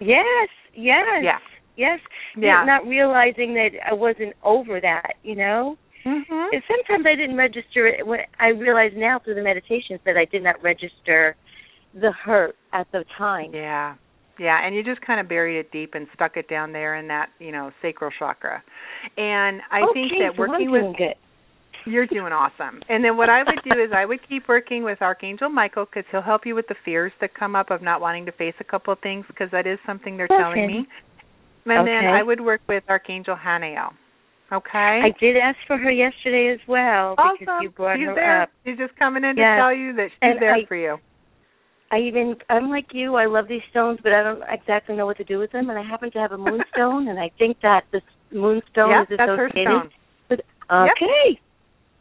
Yes. 0.00 0.48
Yes. 0.74 1.04
Yeah. 1.22 1.38
Yes. 1.80 2.00
Yeah. 2.36 2.62
Not 2.66 2.86
realizing 2.86 3.54
that 3.54 3.70
I 3.90 3.94
wasn't 3.94 4.34
over 4.44 4.80
that, 4.80 5.14
you 5.22 5.34
know. 5.34 5.78
Mhm. 6.04 6.52
And 6.52 6.62
sometimes 6.68 7.06
I 7.06 7.14
didn't 7.14 7.36
register 7.36 7.86
it. 7.86 8.06
When 8.06 8.20
I 8.38 8.48
realize 8.48 8.92
now 8.94 9.18
through 9.18 9.34
the 9.34 9.42
meditations 9.42 10.00
that 10.04 10.16
I 10.16 10.26
did 10.26 10.42
not 10.42 10.62
register 10.62 11.36
the 11.94 12.12
hurt 12.12 12.56
at 12.72 12.90
the 12.92 13.04
time. 13.16 13.54
Yeah. 13.54 13.94
Yeah, 14.38 14.64
and 14.64 14.74
you 14.74 14.82
just 14.82 15.02
kind 15.02 15.20
of 15.20 15.28
buried 15.28 15.58
it 15.58 15.70
deep 15.70 15.94
and 15.94 16.06
stuck 16.14 16.38
it 16.38 16.48
down 16.48 16.72
there 16.72 16.96
in 16.96 17.08
that, 17.08 17.28
you 17.38 17.52
know, 17.52 17.72
sacral 17.82 18.10
chakra. 18.10 18.62
And 19.18 19.60
I 19.70 19.82
okay, 19.82 19.92
think 19.92 20.12
that 20.18 20.32
so 20.36 20.40
working 20.40 20.70
with 20.70 20.96
good. 20.96 21.14
You're 21.86 22.06
doing 22.06 22.32
awesome. 22.32 22.82
And 22.88 23.04
then 23.04 23.16
what 23.16 23.28
I 23.28 23.42
would 23.42 23.60
do 23.64 23.78
is 23.80 23.90
I 23.94 24.04
would 24.04 24.20
keep 24.28 24.48
working 24.48 24.82
with 24.82 25.00
Archangel 25.00 25.48
Michael 25.48 25.86
because 25.86 26.04
he'll 26.10 26.22
help 26.22 26.44
you 26.44 26.54
with 26.54 26.68
the 26.68 26.74
fears 26.84 27.12
that 27.20 27.34
come 27.34 27.56
up 27.56 27.70
of 27.70 27.80
not 27.82 28.00
wanting 28.00 28.26
to 28.26 28.32
face 28.32 28.54
a 28.60 28.64
couple 28.64 28.92
of 28.92 28.98
things 29.00 29.24
because 29.28 29.50
that 29.52 29.66
is 29.66 29.78
something 29.86 30.16
they're 30.16 30.28
telling 30.28 30.66
me. 30.66 30.86
And 31.66 31.86
then 31.86 32.06
I 32.06 32.22
would 32.22 32.40
work 32.40 32.60
with 32.68 32.84
Archangel 32.88 33.36
Haniel. 33.36 33.90
Okay? 34.52 35.00
I 35.04 35.10
did 35.20 35.36
ask 35.36 35.56
for 35.66 35.76
her 35.78 35.90
yesterday 35.90 36.52
as 36.52 36.58
well 36.66 37.14
because 37.16 37.36
awesome. 37.48 37.62
you 37.62 37.70
brought 37.70 37.96
She's 37.98 38.06
her 38.06 38.14
there. 38.14 38.42
up. 38.42 38.48
She's 38.66 38.76
just 38.78 38.96
coming 38.96 39.22
in 39.22 39.36
Yes. 39.36 39.56
to 39.56 39.60
tell 39.62 39.72
you 39.74 39.92
that 39.94 40.08
she's 40.10 40.18
And 40.22 40.40
there 40.40 40.54
I- 40.54 40.64
for 40.64 40.74
you. 40.76 40.98
I 41.92 41.98
even 41.98 42.36
I'm 42.48 42.70
like 42.70 42.92
you. 42.94 43.16
I 43.16 43.26
love 43.26 43.48
these 43.48 43.62
stones, 43.70 43.98
but 44.02 44.12
I 44.12 44.22
don't 44.22 44.42
exactly 44.48 44.94
know 44.96 45.06
what 45.06 45.16
to 45.18 45.24
do 45.24 45.38
with 45.38 45.50
them. 45.50 45.70
And 45.70 45.78
I 45.78 45.82
happen 45.82 46.10
to 46.12 46.18
have 46.20 46.30
a 46.32 46.38
moonstone, 46.38 47.08
and 47.08 47.18
I 47.18 47.30
think 47.36 47.60
that 47.62 47.84
this 47.90 48.02
moonstone 48.32 48.90
yeah, 48.90 49.02
is 49.02 49.08
that's 49.10 49.20
her 49.22 49.46
associated 49.46 49.70
stone. 49.70 49.90
with. 50.30 50.40
Okay, 50.70 51.40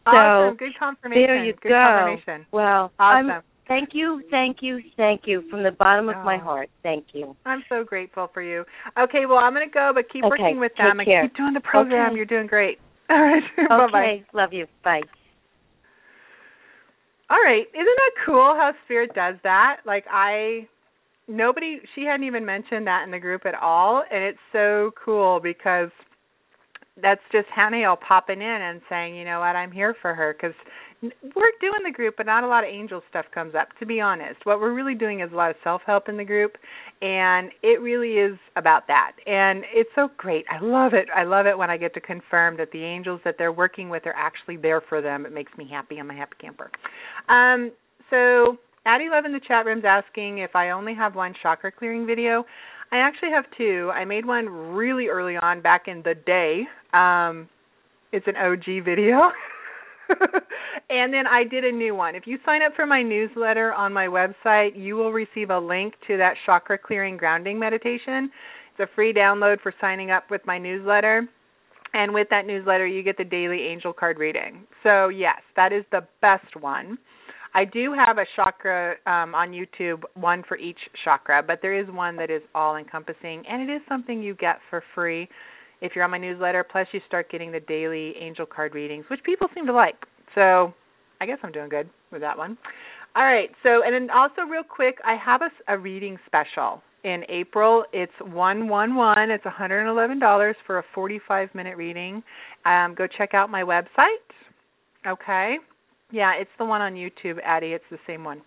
Awesome. 0.06 0.54
So, 0.54 0.58
Good 0.60 0.78
confirmation. 0.78 1.24
there 1.25 1.44
you 1.44 1.54
Good 1.54 1.70
go. 1.70 1.75
confirmation. 1.75 2.46
Well, 2.51 2.92
Awesome. 3.00 3.32
I'm, 3.32 3.44
thank 3.70 3.90
you, 3.94 4.22
thank 4.30 4.58
you, 4.62 4.82
thank 4.98 5.22
you 5.26 5.44
from 5.50 5.64
the 5.64 5.72
bottom 5.72 6.10
of 6.10 6.18
my 6.26 6.36
Oh. 6.36 6.44
heart. 6.44 6.70
Thank 6.84 7.06
you. 7.14 7.38
I'm 7.46 7.64
so 7.70 7.86
grateful 7.86 8.28
for 8.34 8.42
you. 8.42 8.66
Okay, 8.98 9.26
well, 9.26 9.38
I'm 9.38 9.54
going 9.54 9.66
to 9.66 9.74
go, 9.74 9.92
but 9.96 10.10
keep 10.12 10.26
Okay, 10.26 10.44
working 10.44 10.60
with 10.60 10.74
them 10.78 11.00
and 11.00 11.08
care. 11.08 11.22
keep 11.22 11.38
doing 11.38 11.54
the 11.54 11.62
program. 11.62 12.10
Okay. 12.10 12.18
You're 12.18 12.26
doing 12.26 12.48
great. 12.48 12.80
All 13.10 13.22
right. 13.22 13.44
Bye-bye. 13.56 13.86
Okay, 13.86 14.26
love 14.34 14.52
you. 14.52 14.68
Bye. 14.84 15.02
All 17.30 17.38
right. 17.44 17.65
Isn't 17.74 17.86
that 17.86 18.12
cool 18.26 18.56
how 18.58 18.74
Spirit 18.86 19.13
does 19.13 19.36
that? 19.43 19.78
Like 19.86 20.06
I 20.12 20.67
nobody 21.28 21.80
she 21.93 22.04
hadn't 22.06 22.26
even 22.26 22.43
mentioned 22.43 22.88
that 22.88 23.04
in 23.06 23.12
the 23.12 23.20
group 23.20 23.46
at 23.46 23.54
all 23.54 24.04
and 24.12 24.24
it's 24.24 24.39
so 24.52 24.89
cool 25.04 25.39
because 25.39 25.89
that's 27.02 27.22
just 27.32 27.48
Haniel 27.56 27.98
popping 28.00 28.41
in 28.41 28.48
and 28.62 28.82
saying, 28.89 29.15
"You 29.15 29.26
know 29.26 29.39
what? 29.39 29.56
I'm 29.56 29.72
here 29.72 29.96
for 30.02 30.15
her 30.15 30.34
cuz 30.34 30.54
we're 31.02 31.52
doing 31.62 31.82
the 31.86 31.92
group, 31.94 32.16
but 32.18 32.26
not 32.26 32.44
a 32.44 32.48
lot 32.48 32.64
of 32.64 32.70
angel 32.70 33.02
stuff 33.10 33.26
comes 33.34 33.56
up, 33.56 33.70
to 33.80 33.86
be 33.86 34.02
honest. 34.02 34.46
What 34.46 34.60
we're 34.60 34.74
really 34.74 34.96
doing 34.96 35.22
is 35.22 35.32
a 35.32 35.36
lot 35.36 35.50
of 35.50 35.56
self-help 35.64 36.10
in 36.10 36.18
the 36.18 36.26
group, 36.26 36.58
and 37.02 37.52
it 37.64 37.82
really 37.82 38.14
is 38.14 38.38
about 38.58 38.88
that. 38.88 39.14
And 39.26 39.64
it's 39.74 39.90
so 39.96 40.10
great. 40.18 40.46
I 40.52 40.64
love 40.64 40.94
it. 40.94 41.08
I 41.16 41.24
love 41.24 41.46
it 41.46 41.58
when 41.58 41.70
I 41.70 41.78
get 41.78 41.94
to 41.94 42.02
confirm 42.02 42.58
that 42.58 42.72
the 42.72 42.84
angels 42.84 43.22
that 43.24 43.36
they're 43.38 43.54
working 43.54 43.90
with 43.90 44.06
are 44.06 44.16
actually 44.16 44.58
there 44.58 44.82
for 44.82 45.02
them. 45.02 45.26
It 45.26 45.34
makes 45.34 45.52
me 45.58 45.68
happy. 45.70 45.98
I'm 46.00 46.10
a 46.10 46.16
happy 46.16 46.36
camper. 46.42 46.70
Um, 47.30 47.72
so 48.10 48.58
Addie 48.86 49.08
Love 49.10 49.24
in 49.26 49.32
the 49.32 49.42
chat 49.48 49.66
room's 49.66 49.86
asking 49.86 50.40
if 50.40 50.56
I 50.56 50.72
only 50.72 50.94
have 50.96 51.16
one 51.16 51.34
chakra 51.42 51.72
clearing 51.72 52.06
video. 52.06 52.44
I 52.92 52.98
actually 52.98 53.30
have 53.30 53.46
two. 53.58 53.92
I 53.94 54.04
made 54.04 54.26
one 54.26 54.50
really 54.50 55.08
early 55.08 55.38
on 55.38 55.62
back 55.62 55.88
in 55.88 56.02
the 56.04 56.16
day. 56.26 56.64
Um, 56.92 57.48
it's 58.12 58.26
an 58.28 58.36
OG 58.36 58.84
video. 58.84 59.32
and 60.89 61.13
then 61.13 61.28
I 61.28 61.43
did 61.43 61.63
a 61.65 61.72
new 61.72 61.95
one. 61.95 62.15
If 62.15 62.26
you 62.26 62.38
sign 62.45 62.62
up 62.62 62.74
for 62.76 62.86
my 62.86 63.02
newsletter 63.02 63.74
on 63.74 63.93
my 63.93 64.08
website, 64.08 64.72
you 64.76 64.95
will 64.95 65.12
receive 65.12 65.50
a 65.50 65.60
link 65.60 65.93
to 66.08 66.17
that 66.17 66.36
chakra 66.45 66.78
clearing 66.78 67.17
grounding 67.17 67.60
meditation. 67.60 68.32
It's 68.72 68.91
a 68.91 68.95
free 68.95 69.13
download 69.13 69.62
for 69.62 69.74
signing 69.80 70.12
up 70.12 70.30
with 70.30 70.41
my 70.45 70.58
newsletter. 70.58 71.28
And 71.93 72.13
with 72.13 72.28
that 72.30 72.45
newsletter, 72.45 72.86
you 72.86 73.02
get 73.02 73.17
the 73.17 73.24
daily 73.24 73.62
angel 73.62 73.93
card 73.93 74.19
reading. 74.19 74.67
So, 74.84 75.10
yes, 75.10 75.41
that 75.56 75.74
is 75.74 75.84
the 75.91 76.08
best 76.22 76.56
one. 76.60 76.98
I 77.56 77.65
do 77.65 77.93
have 77.93 78.19
a 78.19 78.26
chakra 78.36 78.95
um, 79.08 79.34
on 79.34 79.52
YouTube, 79.52 80.04
one 80.13 80.43
for 80.48 80.56
each 80.56 80.78
chakra, 81.04 81.41
but 81.41 81.60
there 81.63 81.74
is 81.74 81.88
one 81.89 82.15
that 82.17 82.30
is 82.30 82.43
all 82.54 82.76
encompassing, 82.76 83.43
and 83.50 83.67
it 83.67 83.74
is 83.74 83.82
something 83.89 84.22
you 84.22 84.36
get 84.36 84.60
for 84.69 84.84
free 84.93 85.28
if 85.82 85.94
you're 85.96 86.04
on 86.04 86.12
my 86.12 86.18
newsletter. 86.18 86.63
Plus, 86.63 86.88
you 86.92 87.00
start 87.08 87.32
getting 87.32 87.52
the 87.52 87.60
daily 87.62 88.13
angel 88.20 88.46
card 88.46 88.74
readings, 88.74 89.06
which 89.10 89.24
people 89.24 89.48
seem 89.54 89.65
to 89.65 89.74
like. 89.74 89.96
So, 90.36 90.74
I 91.22 91.26
guess 91.26 91.38
I'm 91.44 91.52
doing 91.52 91.70
good 91.70 91.89
with 92.12 92.22
that 92.22 92.38
one. 92.38 92.58
All 93.15 93.24
right. 93.24 93.50
So, 93.63 93.82
and 93.84 93.94
then 93.94 94.10
also 94.15 94.44
real 94.50 94.63
quick, 94.63 94.98
I 95.06 95.15
have 95.15 95.42
a, 95.42 95.74
a 95.74 95.78
reading 95.78 96.18
special 96.26 96.82
in 97.04 97.24
April. 97.30 97.86
It's 97.94 98.13
one 98.22 98.68
one 98.68 98.96
one. 98.96 99.32
It's 99.32 99.44
$111 99.44 100.54
for 100.65 100.80
a 100.80 100.84
45 100.94 101.50
minute 101.56 101.78
reading. 101.78 102.24
Um, 102.65 102.96
go 102.98 103.08
check 103.18 103.34
out 103.34 103.50
my 103.50 103.63
website. 103.63 104.26
Okay. 105.08 105.58
Yeah, 106.12 106.34
it's 106.39 106.50
the 106.58 106.65
one 106.65 106.82
on 106.82 106.94
YouTube, 106.94 107.38
Addie. 107.44 107.74
It's 107.74 107.84
the 107.92 108.00
same 108.08 108.24
one. 108.24 108.42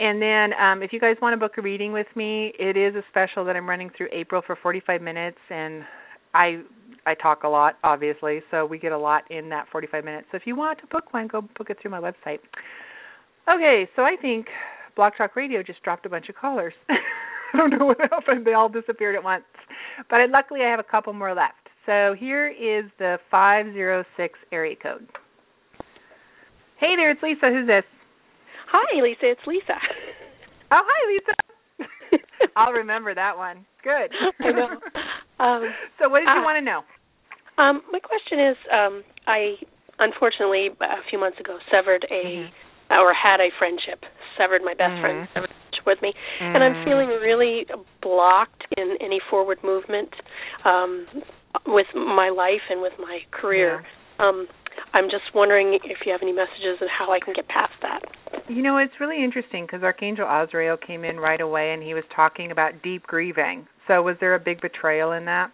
And 0.00 0.20
then 0.20 0.52
um, 0.58 0.82
if 0.82 0.92
you 0.92 0.98
guys 0.98 1.16
want 1.20 1.34
to 1.34 1.36
book 1.36 1.58
a 1.58 1.62
reading 1.62 1.92
with 1.92 2.06
me, 2.16 2.52
it 2.58 2.76
is 2.76 2.94
a 2.94 3.02
special 3.10 3.44
that 3.44 3.54
I'm 3.54 3.68
running 3.68 3.90
through 3.96 4.08
April 4.12 4.42
for 4.44 4.56
45 4.60 5.02
minutes, 5.02 5.38
and 5.50 5.84
I 6.34 6.62
I 7.04 7.14
talk 7.14 7.42
a 7.42 7.48
lot, 7.48 7.78
obviously, 7.82 8.42
so 8.50 8.64
we 8.64 8.78
get 8.78 8.92
a 8.92 8.98
lot 8.98 9.28
in 9.30 9.48
that 9.48 9.66
45 9.72 10.04
minutes. 10.04 10.28
So 10.30 10.36
if 10.36 10.42
you 10.46 10.54
want 10.54 10.78
to 10.80 10.86
book 10.86 11.12
one, 11.12 11.26
go 11.26 11.40
book 11.40 11.68
it 11.70 11.78
through 11.82 11.90
my 11.90 12.00
website. 12.00 12.38
Okay, 13.52 13.88
so 13.96 14.02
I 14.02 14.14
think 14.20 14.46
Blog 14.94 15.14
Talk 15.18 15.34
Radio 15.34 15.62
just 15.62 15.82
dropped 15.82 16.06
a 16.06 16.08
bunch 16.08 16.28
of 16.28 16.36
callers. 16.36 16.74
I 16.88 17.56
don't 17.56 17.70
know 17.70 17.86
what 17.86 17.98
happened; 18.00 18.46
they 18.46 18.54
all 18.54 18.68
disappeared 18.68 19.16
at 19.16 19.24
once. 19.24 19.44
But 20.08 20.20
I, 20.20 20.26
luckily, 20.26 20.60
I 20.62 20.70
have 20.70 20.80
a 20.80 20.84
couple 20.84 21.12
more 21.12 21.34
left. 21.34 21.54
So 21.86 22.14
here 22.18 22.46
is 22.48 22.90
the 22.98 23.18
506 23.30 24.38
area 24.52 24.76
code. 24.80 25.08
Hey 26.78 26.94
there, 26.96 27.10
it's 27.10 27.22
Lisa. 27.22 27.48
Who's 27.50 27.66
this? 27.66 27.84
Hi, 28.70 29.02
Lisa. 29.02 29.32
It's 29.32 29.40
Lisa. 29.46 29.74
Oh, 30.70 30.80
hi, 30.82 31.00
Lisa. 31.12 32.24
I'll 32.56 32.72
remember 32.72 33.14
that 33.14 33.36
one. 33.36 33.66
Good. 33.84 34.10
I 34.40 34.52
know. 34.52 34.68
Um, 35.42 35.66
so, 35.98 36.08
what 36.08 36.20
did 36.20 36.30
you 36.30 36.40
uh, 36.40 36.46
want 36.46 36.56
to 36.56 36.64
know? 36.64 36.82
Um, 37.58 37.82
my 37.90 37.98
question 37.98 38.38
is, 38.38 38.56
um, 38.72 39.02
I 39.26 39.56
unfortunately 39.98 40.70
a 40.80 41.02
few 41.10 41.18
months 41.18 41.38
ago 41.38 41.58
severed 41.70 42.06
a 42.10 42.24
Mm-hmm. 42.24 43.00
or 43.00 43.12
had 43.14 43.40
a 43.40 43.48
friendship, 43.58 44.04
severed 44.38 44.62
my 44.62 44.74
best 44.74 45.00
friend 45.00 45.24
Mhm. 45.24 45.34
severed 45.34 45.50
a 45.50 45.54
friendship 45.54 45.86
with 45.86 46.02
me, 46.02 46.12
and 46.40 46.62
I'm 46.62 46.74
Mm. 46.74 46.84
feeling 46.84 47.08
really 47.08 47.66
blocked 48.00 48.64
in 48.76 48.96
any 49.00 49.20
forward 49.30 49.62
movement 49.64 50.14
um, 50.64 51.06
with 51.66 51.86
my 51.94 52.28
life 52.28 52.62
and 52.70 52.80
with 52.82 52.92
my 52.98 53.20
career. 53.30 53.82
Um, 54.18 54.46
I'm 54.94 55.08
just 55.10 55.34
wondering 55.34 55.74
if 55.84 56.04
you 56.04 56.12
have 56.12 56.22
any 56.22 56.32
messages 56.32 56.80
on 56.80 56.88
how 56.88 57.12
I 57.12 57.20
can 57.20 57.32
get 57.34 57.48
past 57.48 57.72
that. 57.82 58.02
You 58.48 58.62
know, 58.62 58.76
it's 58.78 59.00
really 59.00 59.22
interesting 59.22 59.64
because 59.64 59.82
Archangel 59.82 60.26
Azrael 60.28 60.76
came 60.76 61.04
in 61.04 61.18
right 61.20 61.40
away 61.40 61.72
and 61.72 61.82
he 61.82 61.94
was 61.94 62.04
talking 62.14 62.50
about 62.50 62.82
deep 62.82 63.06
grieving. 63.06 63.66
So, 63.88 64.02
was 64.02 64.16
there 64.20 64.34
a 64.34 64.40
big 64.40 64.60
betrayal 64.60 65.12
in 65.12 65.24
that? 65.26 65.50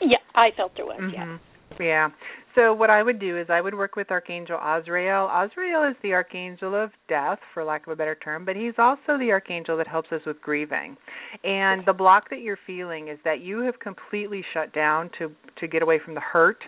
Yeah, 0.00 0.18
I 0.34 0.48
felt 0.56 0.72
there 0.76 0.86
was. 0.86 0.98
Yeah. 1.12 1.24
Mhm. 1.24 1.40
Yeah. 1.80 2.10
so 2.54 2.72
what 2.72 2.90
I 2.90 3.02
would 3.04 3.20
do 3.20 3.38
is 3.38 3.50
I 3.50 3.60
would 3.60 3.74
work 3.74 3.94
with 3.94 4.10
Archangel 4.10 4.58
Azrael. 4.58 5.28
Azrael 5.28 5.84
is 5.84 5.94
the 6.02 6.12
archangel 6.14 6.74
of 6.74 6.90
death, 7.06 7.38
for 7.54 7.62
lack 7.62 7.86
of 7.86 7.92
a 7.92 7.96
better 7.96 8.16
term, 8.16 8.44
but 8.44 8.56
he's 8.56 8.72
also 8.78 9.16
the 9.18 9.30
archangel 9.30 9.76
that 9.76 9.86
helps 9.86 10.10
us 10.10 10.22
with 10.26 10.40
grieving. 10.40 10.96
And 11.44 11.84
the 11.86 11.92
block 11.92 12.30
that 12.30 12.40
you're 12.40 12.58
feeling 12.66 13.08
is 13.08 13.18
that 13.24 13.40
you 13.40 13.60
have 13.60 13.78
completely 13.78 14.44
shut 14.52 14.72
down 14.72 15.10
to 15.18 15.30
to 15.60 15.68
get 15.68 15.82
away 15.82 15.98
from 16.04 16.14
the 16.14 16.20
hurt 16.20 16.64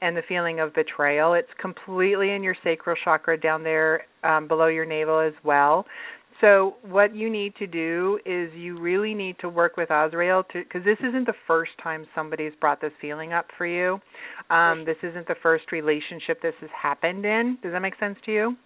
and 0.00 0.16
the 0.16 0.22
feeling 0.28 0.60
of 0.60 0.74
betrayal. 0.74 1.34
It's 1.34 1.52
completely 1.60 2.30
in 2.32 2.42
your 2.42 2.56
sacral 2.64 2.96
chakra 3.04 3.38
down 3.38 3.62
there 3.62 4.06
um, 4.24 4.48
below 4.48 4.66
your 4.66 4.84
navel 4.86 5.18
as 5.20 5.34
well. 5.44 5.86
So 6.40 6.76
what 6.82 7.14
you 7.16 7.28
need 7.30 7.56
to 7.56 7.66
do 7.66 8.20
is 8.24 8.50
you 8.54 8.78
really 8.78 9.12
need 9.12 9.36
to 9.40 9.48
work 9.48 9.76
with 9.76 9.90
Azrael 9.90 10.44
to 10.52 10.62
because 10.62 10.84
this 10.84 10.98
isn't 11.00 11.26
the 11.26 11.34
first 11.46 11.72
time 11.82 12.06
somebody's 12.14 12.52
brought 12.60 12.80
this 12.80 12.92
feeling 13.00 13.32
up 13.32 13.46
for 13.56 13.66
you. 13.66 13.98
Um, 14.50 14.84
this 14.84 14.96
isn't 15.02 15.26
the 15.26 15.34
first 15.42 15.72
relationship 15.72 16.40
this 16.40 16.54
has 16.60 16.70
happened 16.80 17.24
in. 17.24 17.58
Does 17.62 17.72
that 17.72 17.80
make 17.80 17.98
sense 17.98 18.16
to 18.26 18.32
you? 18.32 18.56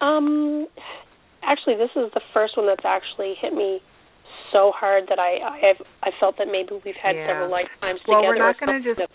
Um, 0.00 0.66
actually, 1.42 1.74
this 1.76 1.90
is 1.96 2.12
the 2.14 2.20
first 2.32 2.56
one 2.56 2.66
that's 2.66 2.84
actually 2.86 3.34
hit 3.40 3.52
me 3.54 3.80
so 4.52 4.70
hard 4.74 5.04
that 5.08 5.18
I 5.18 5.38
I 5.42 5.58
have 5.66 5.86
I 6.04 6.10
felt 6.20 6.36
that 6.38 6.46
maybe 6.46 6.78
we've 6.84 6.94
had 7.02 7.16
Yeah. 7.16 7.26
several 7.26 7.50
lifetimes 7.50 8.00
Well, 8.06 8.20
together. 8.22 8.38
we're 8.38 8.46
not 8.46 8.60
going 8.60 8.82
to 8.82 8.94
just. 8.94 9.10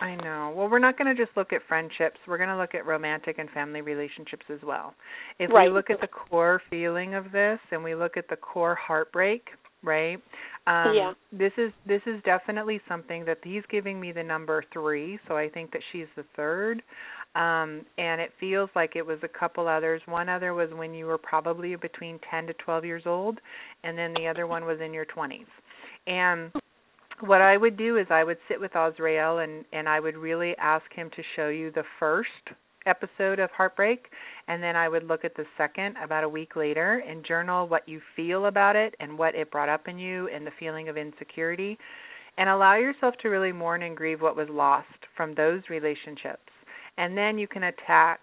I 0.00 0.14
know. 0.16 0.52
Well, 0.56 0.68
we're 0.68 0.78
not 0.78 0.96
going 0.98 1.14
to 1.14 1.24
just 1.24 1.36
look 1.36 1.52
at 1.52 1.60
friendships. 1.68 2.18
We're 2.26 2.38
going 2.38 2.48
to 2.48 2.56
look 2.56 2.74
at 2.74 2.86
romantic 2.86 3.38
and 3.38 3.50
family 3.50 3.82
relationships 3.82 4.46
as 4.50 4.58
well. 4.62 4.94
If 5.38 5.50
Right. 5.50 5.68
we 5.68 5.74
look 5.74 5.90
at 5.90 6.00
the 6.00 6.08
core 6.08 6.62
feeling 6.70 7.14
of 7.14 7.30
this 7.32 7.58
and 7.70 7.84
we 7.84 7.94
look 7.94 8.16
at 8.16 8.28
the 8.28 8.36
core 8.36 8.74
heartbreak, 8.74 9.48
right? 9.82 10.20
Um 10.66 10.94
Yeah. 10.94 11.12
this 11.32 11.52
is 11.56 11.72
this 11.86 12.02
is 12.06 12.22
definitely 12.22 12.80
something 12.88 13.24
that 13.24 13.38
he's 13.42 13.64
giving 13.70 13.98
me 14.00 14.12
the 14.12 14.22
number 14.22 14.62
3, 14.72 15.18
so 15.26 15.36
I 15.36 15.48
think 15.48 15.72
that 15.72 15.82
she's 15.90 16.06
the 16.16 16.24
third. 16.36 16.82
Um 17.34 17.86
and 17.96 18.20
it 18.20 18.32
feels 18.38 18.68
like 18.74 18.94
it 18.96 19.06
was 19.06 19.18
a 19.22 19.28
couple 19.28 19.66
others. 19.68 20.02
One 20.06 20.28
other 20.28 20.52
was 20.52 20.70
when 20.74 20.92
you 20.92 21.06
were 21.06 21.18
probably 21.18 21.74
between 21.76 22.18
10 22.30 22.46
to 22.48 22.52
12 22.54 22.84
years 22.84 23.02
old 23.06 23.40
and 23.84 23.96
then 23.96 24.12
the 24.14 24.26
other 24.28 24.46
one 24.46 24.64
was 24.66 24.80
in 24.80 24.92
your 24.92 25.06
20s. 25.06 25.46
And 26.06 26.52
what 27.22 27.40
I 27.40 27.56
would 27.56 27.76
do 27.76 27.96
is 27.96 28.06
I 28.10 28.24
would 28.24 28.38
sit 28.48 28.60
with 28.60 28.74
Azrael 28.74 29.38
and 29.38 29.64
and 29.72 29.88
I 29.88 30.00
would 30.00 30.16
really 30.16 30.54
ask 30.58 30.84
him 30.94 31.10
to 31.16 31.22
show 31.36 31.48
you 31.48 31.70
the 31.70 31.84
first 31.98 32.28
episode 32.86 33.38
of 33.38 33.50
heartbreak 33.50 34.06
and 34.48 34.62
then 34.62 34.74
I 34.74 34.88
would 34.88 35.04
look 35.04 35.24
at 35.24 35.36
the 35.36 35.44
second 35.58 35.96
about 36.02 36.24
a 36.24 36.28
week 36.28 36.56
later 36.56 37.02
and 37.06 37.24
journal 37.24 37.68
what 37.68 37.88
you 37.88 38.00
feel 38.16 38.46
about 38.46 38.74
it 38.74 38.94
and 39.00 39.18
what 39.18 39.34
it 39.34 39.50
brought 39.50 39.68
up 39.68 39.86
in 39.86 39.98
you 39.98 40.28
and 40.34 40.46
the 40.46 40.50
feeling 40.58 40.88
of 40.88 40.96
insecurity 40.96 41.78
and 42.38 42.48
allow 42.48 42.76
yourself 42.76 43.14
to 43.22 43.28
really 43.28 43.52
mourn 43.52 43.82
and 43.82 43.96
grieve 43.96 44.22
what 44.22 44.36
was 44.36 44.48
lost 44.50 44.86
from 45.14 45.34
those 45.34 45.60
relationships. 45.68 46.48
And 46.96 47.16
then 47.16 47.38
you 47.38 47.48
can 47.48 47.64
attack 47.64 48.20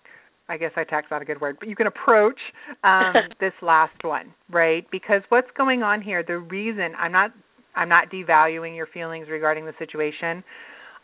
I 0.49 0.55
guess 0.55 0.71
attack's 0.77 1.07
not 1.11 1.21
a 1.21 1.25
good 1.25 1.41
word, 1.41 1.57
but 1.59 1.67
you 1.67 1.75
can 1.75 1.87
approach 1.87 2.39
um 2.83 3.13
this 3.39 3.53
last 3.61 4.03
one, 4.03 4.33
right? 4.49 4.89
Because 4.91 5.21
what's 5.29 5.51
going 5.55 5.83
on 5.83 6.01
here, 6.01 6.23
the 6.23 6.39
reason 6.39 6.93
I'm 6.97 7.11
not 7.11 7.31
I'm 7.77 7.89
not 7.89 8.09
devaluing 8.11 8.75
your 8.75 8.87
feelings 8.87 9.27
regarding 9.29 9.65
the 9.65 9.73
situation. 9.79 10.43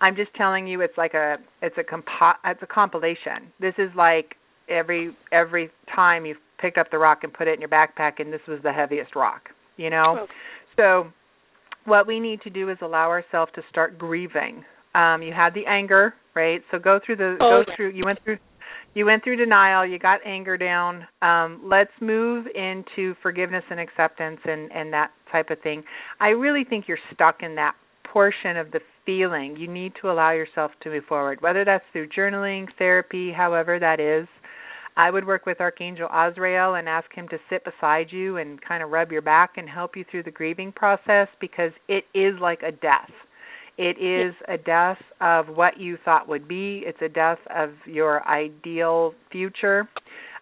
I'm 0.02 0.16
just 0.16 0.34
telling 0.36 0.68
you 0.68 0.82
it's 0.82 0.98
like 0.98 1.14
a 1.14 1.38
it's 1.62 1.78
a 1.78 1.84
compo- 1.84 2.40
it's 2.44 2.62
a 2.62 2.68
compilation. 2.68 3.54
This 3.62 3.74
is 3.78 3.90
like 3.96 4.36
every 4.68 5.16
every 5.32 5.70
time 5.96 6.26
you've 6.26 6.38
picked 6.60 6.78
up 6.78 6.92
the 6.92 6.98
rock 6.98 7.20
and 7.24 7.32
put 7.34 7.48
it 7.48 7.54
in 7.54 7.62
your 7.62 7.70
backpack 7.70 8.14
and 8.20 8.34
this 8.34 8.42
was 8.48 8.60
the 8.64 8.72
heaviest 8.74 9.16
rock, 9.16 9.50
you 9.78 9.90
know? 9.90 10.28
So 10.78 11.08
what 11.86 12.08
we 12.08 12.20
need 12.20 12.42
to 12.42 12.50
do 12.50 12.70
is 12.70 12.78
allow 12.82 13.10
ourselves 13.10 13.52
to 13.56 13.62
start 13.70 13.98
grieving. 13.98 14.66
Um 14.96 15.22
you 15.22 15.34
had 15.34 15.54
the 15.54 15.66
anger, 15.68 16.14
right? 16.36 16.62
So 16.72 16.80
go 16.80 17.00
through 17.06 17.18
the 17.18 17.38
Oh, 17.40 17.64
go 17.64 17.64
yeah. 17.68 17.76
through 17.76 17.92
you 17.92 18.06
went 18.06 18.20
through 18.24 18.38
you 18.94 19.06
went 19.06 19.24
through 19.24 19.38
denial, 19.38 19.86
you 19.86 20.00
got 20.00 20.20
anger 20.26 20.58
down. 20.58 21.08
Um, 21.22 21.62
let's 21.64 21.92
move 22.02 22.46
into 22.54 23.16
forgiveness 23.22 23.64
and 23.70 23.80
acceptance 23.80 24.40
and, 24.46 24.72
and 24.72 24.94
that 24.94 25.12
type 25.32 25.50
of 25.50 25.60
thing. 25.62 25.84
I 26.20 26.30
really 26.30 26.64
think 26.64 26.86
you're 26.88 26.98
stuck 27.14 27.42
in 27.42 27.56
that 27.56 27.76
portion 28.12 28.58
of 28.58 28.72
the 28.72 28.80
feeling. 29.06 29.56
You 29.58 29.68
need 29.68 29.94
to 30.02 30.12
allow 30.12 30.32
yourself 30.32 30.72
to 30.84 30.90
move 30.90 31.04
forward, 31.10 31.42
whether 31.42 31.66
that's 31.66 31.84
through 31.92 32.10
journaling, 32.10 32.68
therapy, 32.78 33.32
however 33.32 33.80
that 33.80 34.00
is. 34.00 34.28
I 34.96 35.10
would 35.10 35.26
work 35.26 35.48
with 35.48 35.60
Archangel 35.60 36.08
Azrael 36.14 36.76
and 36.76 36.88
ask 36.88 37.12
him 37.14 37.28
to 37.30 37.38
sit 37.50 37.64
beside 37.66 38.12
you 38.12 38.38
and 38.38 38.62
kind 38.62 38.84
of 38.84 38.92
rub 38.92 39.12
your 39.12 39.24
back 39.24 39.54
and 39.58 39.68
help 39.68 39.98
you 39.98 40.06
through 40.10 40.24
the 40.24 40.32
grieving 40.32 40.72
process 40.72 41.28
because 41.42 41.72
it 41.88 42.04
is 42.14 42.36
like 42.40 42.62
a 42.62 42.72
death. 42.72 43.10
It 43.78 43.98
is 44.00 44.36
a 44.48 44.58
death 44.58 45.00
of 45.20 45.48
what 45.48 45.80
you 45.80 45.98
thought 46.06 46.28
would 46.28 46.48
be. 46.48 46.84
It's 46.86 47.02
a 47.02 47.10
death 47.10 47.40
of 47.56 47.72
your 47.86 48.28
ideal 48.28 49.14
future. 49.32 49.88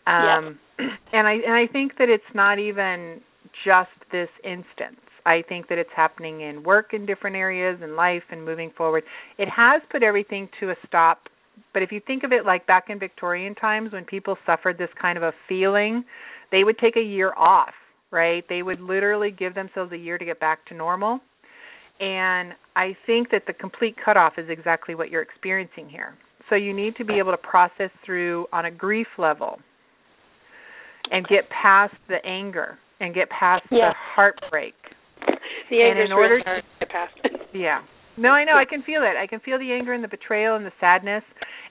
Um 0.08 0.60
and 1.14 1.28
I 1.28 1.34
and 1.34 1.54
I 1.54 1.68
think 1.72 1.98
that 1.98 2.10
it's 2.10 2.24
not 2.34 2.60
even 2.60 3.22
just 3.66 3.90
this 4.12 4.30
instance. 4.44 5.00
I 5.26 5.44
think 5.48 5.68
that 5.70 5.78
it's 5.78 5.90
happening 5.96 6.42
in 6.42 6.64
work 6.64 6.94
in 6.94 7.06
different 7.06 7.36
areas 7.36 7.80
in 7.84 7.96
life 7.96 8.24
and 8.32 8.44
moving 8.44 8.72
forward. 8.76 9.04
It 9.38 9.50
has 9.50 9.82
put 9.92 10.04
everything 10.04 10.50
to 10.60 10.72
a 10.72 10.76
stop. 10.88 11.30
But 11.74 11.84
if 11.84 11.92
you 11.92 12.02
think 12.06 12.24
of 12.24 12.32
it 12.32 12.46
like 12.46 12.66
back 12.68 12.86
in 12.90 13.00
Victorian 13.00 13.56
times 13.56 13.94
when 13.94 14.04
people 14.04 14.36
suffered 14.46 14.78
this 14.78 14.90
kind 15.00 15.18
of 15.18 15.24
a 15.24 15.32
feeling, 15.48 16.04
they 16.52 16.64
would 16.64 16.78
take 16.80 16.98
a 16.98 17.02
year 17.02 17.34
off, 17.38 17.74
right? 18.10 18.44
They 18.50 18.64
would 18.64 18.82
literally 18.82 19.32
give 19.32 19.54
themselves 19.54 19.92
a 19.92 19.98
year 19.98 20.18
to 20.18 20.26
get 20.26 20.40
back 20.40 20.66
to 20.68 20.74
normal. 20.74 21.20
And 22.02 22.54
I 22.76 22.98
think 23.06 23.30
that 23.30 23.44
the 23.46 23.54
complete 23.54 23.96
cutoff 24.04 24.34
is 24.38 24.48
exactly 24.50 24.96
what 24.96 25.12
you're 25.12 25.22
experiencing 25.22 25.88
here. 25.88 26.16
So 26.50 26.56
you 26.56 26.74
need 26.74 26.96
to 26.98 27.06
be 27.06 27.20
able 27.20 27.32
to 27.32 27.38
process 27.38 27.92
through 28.06 28.48
on 28.52 28.66
a 28.66 28.72
grief 28.72 29.08
level 29.18 29.60
and 31.12 31.26
get 31.28 31.48
past 31.50 31.94
the 32.10 32.18
anger 32.26 32.78
and 33.00 33.14
get 33.14 33.30
past 33.30 33.64
the 33.70 33.94
heartbreak. 33.96 34.74
The 35.70 35.82
And 35.82 35.92
anger's 35.92 36.06
in 36.08 36.12
order 36.12 36.34
really 36.36 36.44
hard 36.44 36.64
to 36.64 36.86
get 36.86 36.90
past. 36.90 37.14
It. 37.24 37.32
Yeah. 37.54 37.82
No, 38.18 38.30
I 38.30 38.44
know. 38.44 38.54
I 38.56 38.66
can 38.66 38.82
feel 38.82 39.02
it. 39.04 39.18
I 39.18 39.28
can 39.28 39.40
feel 39.40 39.60
the 39.60 39.72
anger 39.72 39.94
and 39.94 40.04
the 40.04 40.08
betrayal 40.08 40.56
and 40.56 40.66
the 40.66 40.72
sadness. 40.80 41.24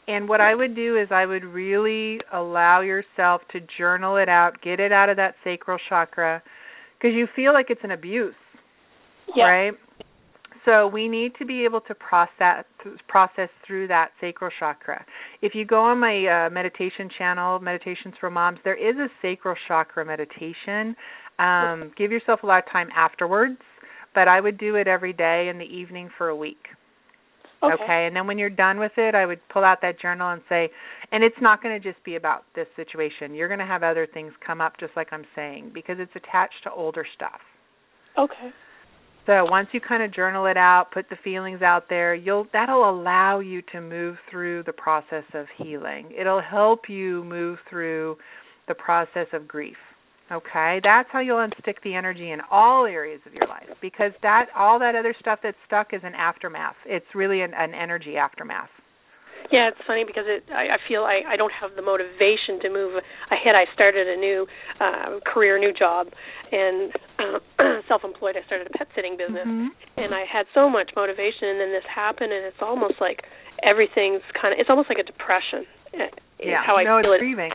And 0.08 0.28
what 0.28 0.40
I 0.40 0.54
would 0.54 0.74
do 0.74 0.96
is 0.96 1.08
I 1.10 1.26
would 1.26 1.44
really 1.44 2.20
allow 2.32 2.80
yourself 2.80 3.42
to 3.52 3.60
journal 3.78 4.16
it 4.16 4.28
out, 4.28 4.60
get 4.62 4.80
it 4.80 4.92
out 4.92 5.08
of 5.08 5.16
that 5.16 5.34
sacral 5.44 5.78
chakra 5.88 6.42
because 6.98 7.14
you 7.14 7.26
feel 7.34 7.52
like 7.52 7.66
it's 7.70 7.80
an 7.84 7.92
abuse, 7.92 8.34
yeah. 9.34 9.44
right? 9.44 9.72
So 10.64 10.86
we 10.86 11.08
need 11.08 11.32
to 11.38 11.46
be 11.46 11.64
able 11.64 11.80
to 11.82 11.94
process 11.94 12.64
process 13.08 13.48
through 13.66 13.88
that 13.88 14.10
sacral 14.20 14.50
chakra. 14.58 15.04
If 15.40 15.54
you 15.54 15.64
go 15.64 15.80
on 15.80 15.98
my 15.98 16.46
uh, 16.46 16.50
meditation 16.50 17.08
channel, 17.16 17.58
Meditations 17.60 18.14
for 18.20 18.30
Moms, 18.30 18.58
there 18.64 18.76
is 18.76 18.96
a 18.96 19.08
sacral 19.22 19.56
chakra 19.68 20.04
meditation. 20.04 20.94
Um, 21.38 21.92
give 21.96 22.12
yourself 22.12 22.40
a 22.42 22.46
lot 22.46 22.58
of 22.58 22.70
time 22.70 22.88
afterwards, 22.94 23.58
but 24.14 24.28
I 24.28 24.40
would 24.40 24.58
do 24.58 24.74
it 24.74 24.86
every 24.86 25.14
day 25.14 25.48
in 25.50 25.58
the 25.58 25.64
evening 25.64 26.10
for 26.18 26.28
a 26.28 26.36
week. 26.36 26.58
Okay. 27.62 28.06
And 28.06 28.16
then 28.16 28.26
when 28.26 28.38
you're 28.38 28.48
done 28.48 28.78
with 28.78 28.92
it, 28.96 29.14
I 29.14 29.26
would 29.26 29.40
pull 29.52 29.64
out 29.64 29.78
that 29.82 30.00
journal 30.00 30.30
and 30.30 30.40
say, 30.48 30.70
and 31.12 31.22
it's 31.22 31.36
not 31.40 31.62
going 31.62 31.80
to 31.80 31.92
just 31.92 32.02
be 32.04 32.16
about 32.16 32.44
this 32.54 32.66
situation. 32.74 33.34
You're 33.34 33.48
going 33.48 33.60
to 33.60 33.66
have 33.66 33.82
other 33.82 34.06
things 34.12 34.32
come 34.46 34.60
up, 34.60 34.74
just 34.80 34.92
like 34.96 35.08
I'm 35.12 35.24
saying, 35.34 35.72
because 35.74 35.96
it's 35.98 36.12
attached 36.14 36.62
to 36.64 36.72
older 36.72 37.06
stuff. 37.14 37.40
Okay. 38.18 38.50
So 39.30 39.44
once 39.44 39.68
you 39.70 39.80
kind 39.80 40.02
of 40.02 40.12
journal 40.12 40.46
it 40.46 40.56
out, 40.56 40.88
put 40.92 41.08
the 41.08 41.14
feelings 41.22 41.62
out 41.62 41.84
there, 41.88 42.16
you'll 42.16 42.48
that'll 42.52 42.90
allow 42.90 43.38
you 43.38 43.62
to 43.70 43.80
move 43.80 44.16
through 44.28 44.64
the 44.64 44.72
process 44.72 45.22
of 45.34 45.46
healing. 45.56 46.10
It'll 46.18 46.40
help 46.40 46.88
you 46.88 47.22
move 47.22 47.58
through 47.70 48.16
the 48.66 48.74
process 48.74 49.28
of 49.32 49.46
grief. 49.46 49.76
Okay? 50.32 50.80
That's 50.82 51.08
how 51.12 51.20
you'll 51.20 51.46
unstick 51.46 51.76
the 51.84 51.94
energy 51.94 52.32
in 52.32 52.40
all 52.50 52.86
areas 52.86 53.20
of 53.24 53.32
your 53.32 53.46
life 53.46 53.68
because 53.80 54.10
that 54.22 54.46
all 54.56 54.80
that 54.80 54.96
other 54.96 55.14
stuff 55.20 55.38
that's 55.44 55.56
stuck 55.64 55.94
is 55.94 56.00
an 56.02 56.16
aftermath. 56.16 56.74
It's 56.84 57.06
really 57.14 57.42
an, 57.42 57.52
an 57.54 57.72
energy 57.72 58.16
aftermath. 58.16 58.70
Yeah, 59.50 59.68
it's 59.68 59.80
funny 59.86 60.04
because 60.06 60.24
it. 60.28 60.44
I, 60.52 60.76
I 60.76 60.78
feel 60.86 61.02
I, 61.02 61.22
I 61.26 61.36
don't 61.36 61.52
have 61.52 61.74
the 61.74 61.82
motivation 61.82 62.60
to 62.62 62.68
move 62.70 62.94
ahead. 63.30 63.54
I 63.56 63.64
started 63.74 64.06
a 64.06 64.16
new 64.16 64.46
uh, 64.78 65.18
career, 65.26 65.58
new 65.58 65.72
job, 65.72 66.08
and 66.52 66.92
uh, 67.18 67.38
self-employed. 67.88 68.36
I 68.36 68.46
started 68.46 68.68
a 68.68 68.78
pet 68.78 68.88
sitting 68.94 69.16
business, 69.16 69.46
Mhm. 69.46 69.68
and 69.96 70.14
I 70.14 70.22
had 70.30 70.46
so 70.54 70.68
much 70.70 70.90
motivation, 70.94 71.48
and 71.50 71.58
then 71.60 71.72
this 71.72 71.84
happened, 71.88 72.32
and 72.32 72.44
it's 72.46 72.62
almost 72.62 73.00
like 73.00 73.24
everything's 73.62 74.22
kind 74.40 74.54
of. 74.54 74.60
It's 74.60 74.70
almost 74.70 74.88
like 74.88 74.98
a 74.98 75.06
depression. 75.06 75.66
Is 75.92 76.10
Yeah. 76.38 76.62
how 76.62 76.76
I 76.76 76.84
no, 76.84 77.00
feel 77.02 77.12
it's 77.12 77.20
it. 77.20 77.24
grieving. 77.26 77.52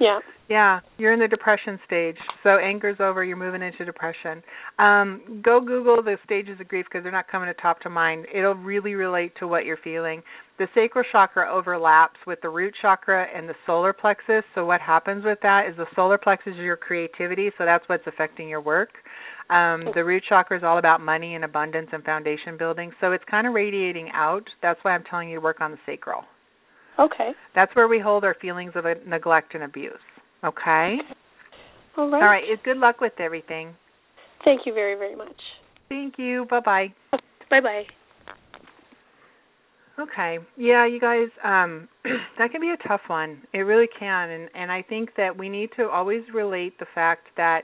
Yeah. 0.00 0.20
Yeah, 0.50 0.80
you're 0.98 1.12
in 1.12 1.20
the 1.20 1.28
depression 1.28 1.78
stage. 1.86 2.16
So 2.42 2.58
anger's 2.58 2.96
over, 2.98 3.22
you're 3.22 3.36
moving 3.36 3.62
into 3.62 3.84
depression. 3.84 4.42
Um, 4.80 5.40
go 5.44 5.60
Google 5.60 6.02
the 6.02 6.16
stages 6.24 6.58
of 6.60 6.66
grief 6.66 6.86
because 6.90 7.04
they're 7.04 7.12
not 7.12 7.28
coming 7.28 7.46
to 7.46 7.54
top 7.62 7.80
to 7.82 7.88
mind. 7.88 8.26
It'll 8.34 8.56
really 8.56 8.94
relate 8.94 9.32
to 9.38 9.46
what 9.46 9.64
you're 9.64 9.78
feeling. 9.84 10.24
The 10.58 10.66
sacral 10.74 11.04
chakra 11.12 11.48
overlaps 11.48 12.16
with 12.26 12.40
the 12.42 12.48
root 12.48 12.74
chakra 12.82 13.28
and 13.32 13.48
the 13.48 13.54
solar 13.64 13.92
plexus. 13.92 14.42
So 14.56 14.66
what 14.66 14.80
happens 14.80 15.24
with 15.24 15.38
that 15.44 15.68
is 15.70 15.76
the 15.76 15.86
solar 15.94 16.18
plexus 16.18 16.54
is 16.54 16.58
your 16.58 16.76
creativity, 16.76 17.50
so 17.56 17.64
that's 17.64 17.88
what's 17.88 18.08
affecting 18.08 18.48
your 18.48 18.60
work. 18.60 18.90
Um, 19.50 19.84
the 19.94 20.02
root 20.04 20.24
chakra 20.28 20.58
is 20.58 20.64
all 20.64 20.78
about 20.78 21.00
money 21.00 21.36
and 21.36 21.44
abundance 21.44 21.90
and 21.92 22.02
foundation 22.02 22.56
building. 22.58 22.90
So 23.00 23.12
it's 23.12 23.24
kind 23.30 23.46
of 23.46 23.54
radiating 23.54 24.10
out. 24.12 24.48
That's 24.62 24.80
why 24.82 24.96
I'm 24.96 25.04
telling 25.08 25.28
you 25.28 25.36
to 25.36 25.40
work 25.40 25.60
on 25.60 25.70
the 25.70 25.78
sacral. 25.86 26.24
Okay. 26.98 27.30
That's 27.54 27.74
where 27.76 27.86
we 27.86 28.00
hold 28.00 28.24
our 28.24 28.34
feelings 28.42 28.72
of 28.74 28.84
neglect 29.06 29.54
and 29.54 29.62
abuse. 29.62 29.92
Okay? 30.44 30.96
All 31.96 32.10
right. 32.10 32.22
All 32.22 32.28
right. 32.28 32.42
Good 32.64 32.78
luck 32.78 33.00
with 33.00 33.12
everything. 33.18 33.74
Thank 34.44 34.62
you 34.64 34.74
very, 34.74 34.94
very 34.96 35.16
much. 35.16 35.36
Thank 35.88 36.14
you. 36.18 36.46
Bye 36.48 36.60
bye. 36.60 36.94
Bye 37.50 37.60
bye. 37.60 37.82
Okay. 39.98 40.38
Yeah, 40.56 40.86
you 40.86 40.98
guys, 40.98 41.28
um 41.44 41.88
that 42.38 42.50
can 42.52 42.60
be 42.60 42.70
a 42.70 42.88
tough 42.88 43.02
one. 43.08 43.42
It 43.52 43.58
really 43.58 43.88
can 43.98 44.30
and 44.30 44.48
and 44.54 44.72
I 44.72 44.82
think 44.82 45.10
that 45.16 45.36
we 45.36 45.48
need 45.48 45.70
to 45.76 45.88
always 45.88 46.22
relate 46.32 46.78
the 46.78 46.86
fact 46.94 47.26
that 47.36 47.62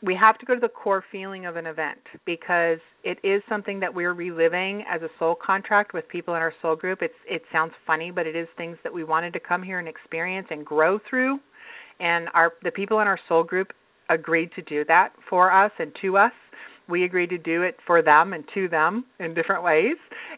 we 0.00 0.14
have 0.14 0.38
to 0.38 0.46
go 0.46 0.54
to 0.54 0.60
the 0.60 0.68
core 0.68 1.04
feeling 1.10 1.44
of 1.46 1.56
an 1.56 1.66
event 1.66 1.98
because 2.24 2.78
it 3.02 3.18
is 3.24 3.42
something 3.48 3.80
that 3.80 3.92
we're 3.92 4.12
reliving 4.12 4.84
as 4.88 5.02
a 5.02 5.08
soul 5.18 5.34
contract 5.44 5.92
with 5.92 6.08
people 6.08 6.34
in 6.36 6.42
our 6.42 6.52
soul 6.62 6.76
group. 6.76 7.00
It's 7.02 7.14
it 7.26 7.42
sounds 7.50 7.72
funny, 7.86 8.12
but 8.12 8.26
it 8.26 8.36
is 8.36 8.46
things 8.56 8.76
that 8.84 8.92
we 8.92 9.02
wanted 9.02 9.32
to 9.32 9.40
come 9.40 9.62
here 9.62 9.80
and 9.80 9.88
experience 9.88 10.46
and 10.50 10.64
grow 10.64 11.00
through. 11.10 11.40
And 12.00 12.28
our 12.34 12.52
the 12.62 12.70
people 12.70 13.00
in 13.00 13.06
our 13.06 13.18
soul 13.28 13.42
group 13.44 13.72
agreed 14.08 14.50
to 14.56 14.62
do 14.62 14.84
that 14.86 15.10
for 15.28 15.52
us 15.52 15.72
and 15.78 15.92
to 16.02 16.16
us. 16.16 16.32
We 16.88 17.04
agreed 17.04 17.28
to 17.30 17.38
do 17.38 17.62
it 17.62 17.76
for 17.86 18.00
them 18.00 18.32
and 18.32 18.44
to 18.54 18.66
them 18.68 19.04
in 19.20 19.34
different 19.34 19.62
ways. 19.62 19.96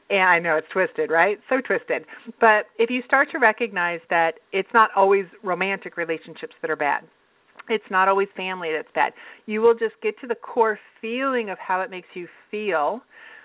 And 0.09 0.23
I 0.23 0.40
know 0.40 0.57
it's 0.57 0.66
twisted, 0.73 1.09
right? 1.09 1.38
So 1.49 1.61
twisted. 1.61 2.05
But 2.40 2.66
if 2.77 2.90
you 2.90 3.03
start 3.07 3.29
to 3.33 3.38
recognize 3.38 4.01
that 4.11 4.33
it's 4.53 4.68
not 4.75 4.90
always 4.96 5.27
romantic 5.44 5.96
relationships 5.96 6.55
that 6.61 6.70
are 6.70 6.77
bad, 6.77 7.05
it's 7.68 7.85
not 7.88 8.09
always 8.09 8.27
family 8.37 8.70
that's 8.75 8.92
bad. 8.96 9.12
You 9.46 9.61
will 9.61 9.75
just 9.75 9.94
get 10.03 10.18
to 10.23 10.27
the 10.27 10.35
core 10.35 10.79
feeling 11.01 11.51
of 11.51 11.59
how 11.59 11.83
it 11.83 11.90
makes 11.90 12.09
you 12.14 12.27
feel, 12.51 13.01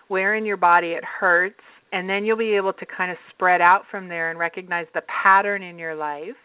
where 0.07 0.35
in 0.35 0.45
your 0.45 0.57
body 0.57 0.89
it 0.89 1.03
hurts, 1.03 1.61
and 1.91 2.09
then 2.09 2.25
you'll 2.25 2.37
be 2.37 2.55
able 2.55 2.73
to 2.73 2.85
kind 2.85 3.11
of 3.11 3.17
spread 3.29 3.61
out 3.61 3.83
from 3.91 4.07
there 4.07 4.31
and 4.31 4.39
recognize 4.39 4.87
the 4.95 5.01
pattern 5.23 5.61
in 5.61 5.77
your 5.77 5.93
life. 5.95 6.35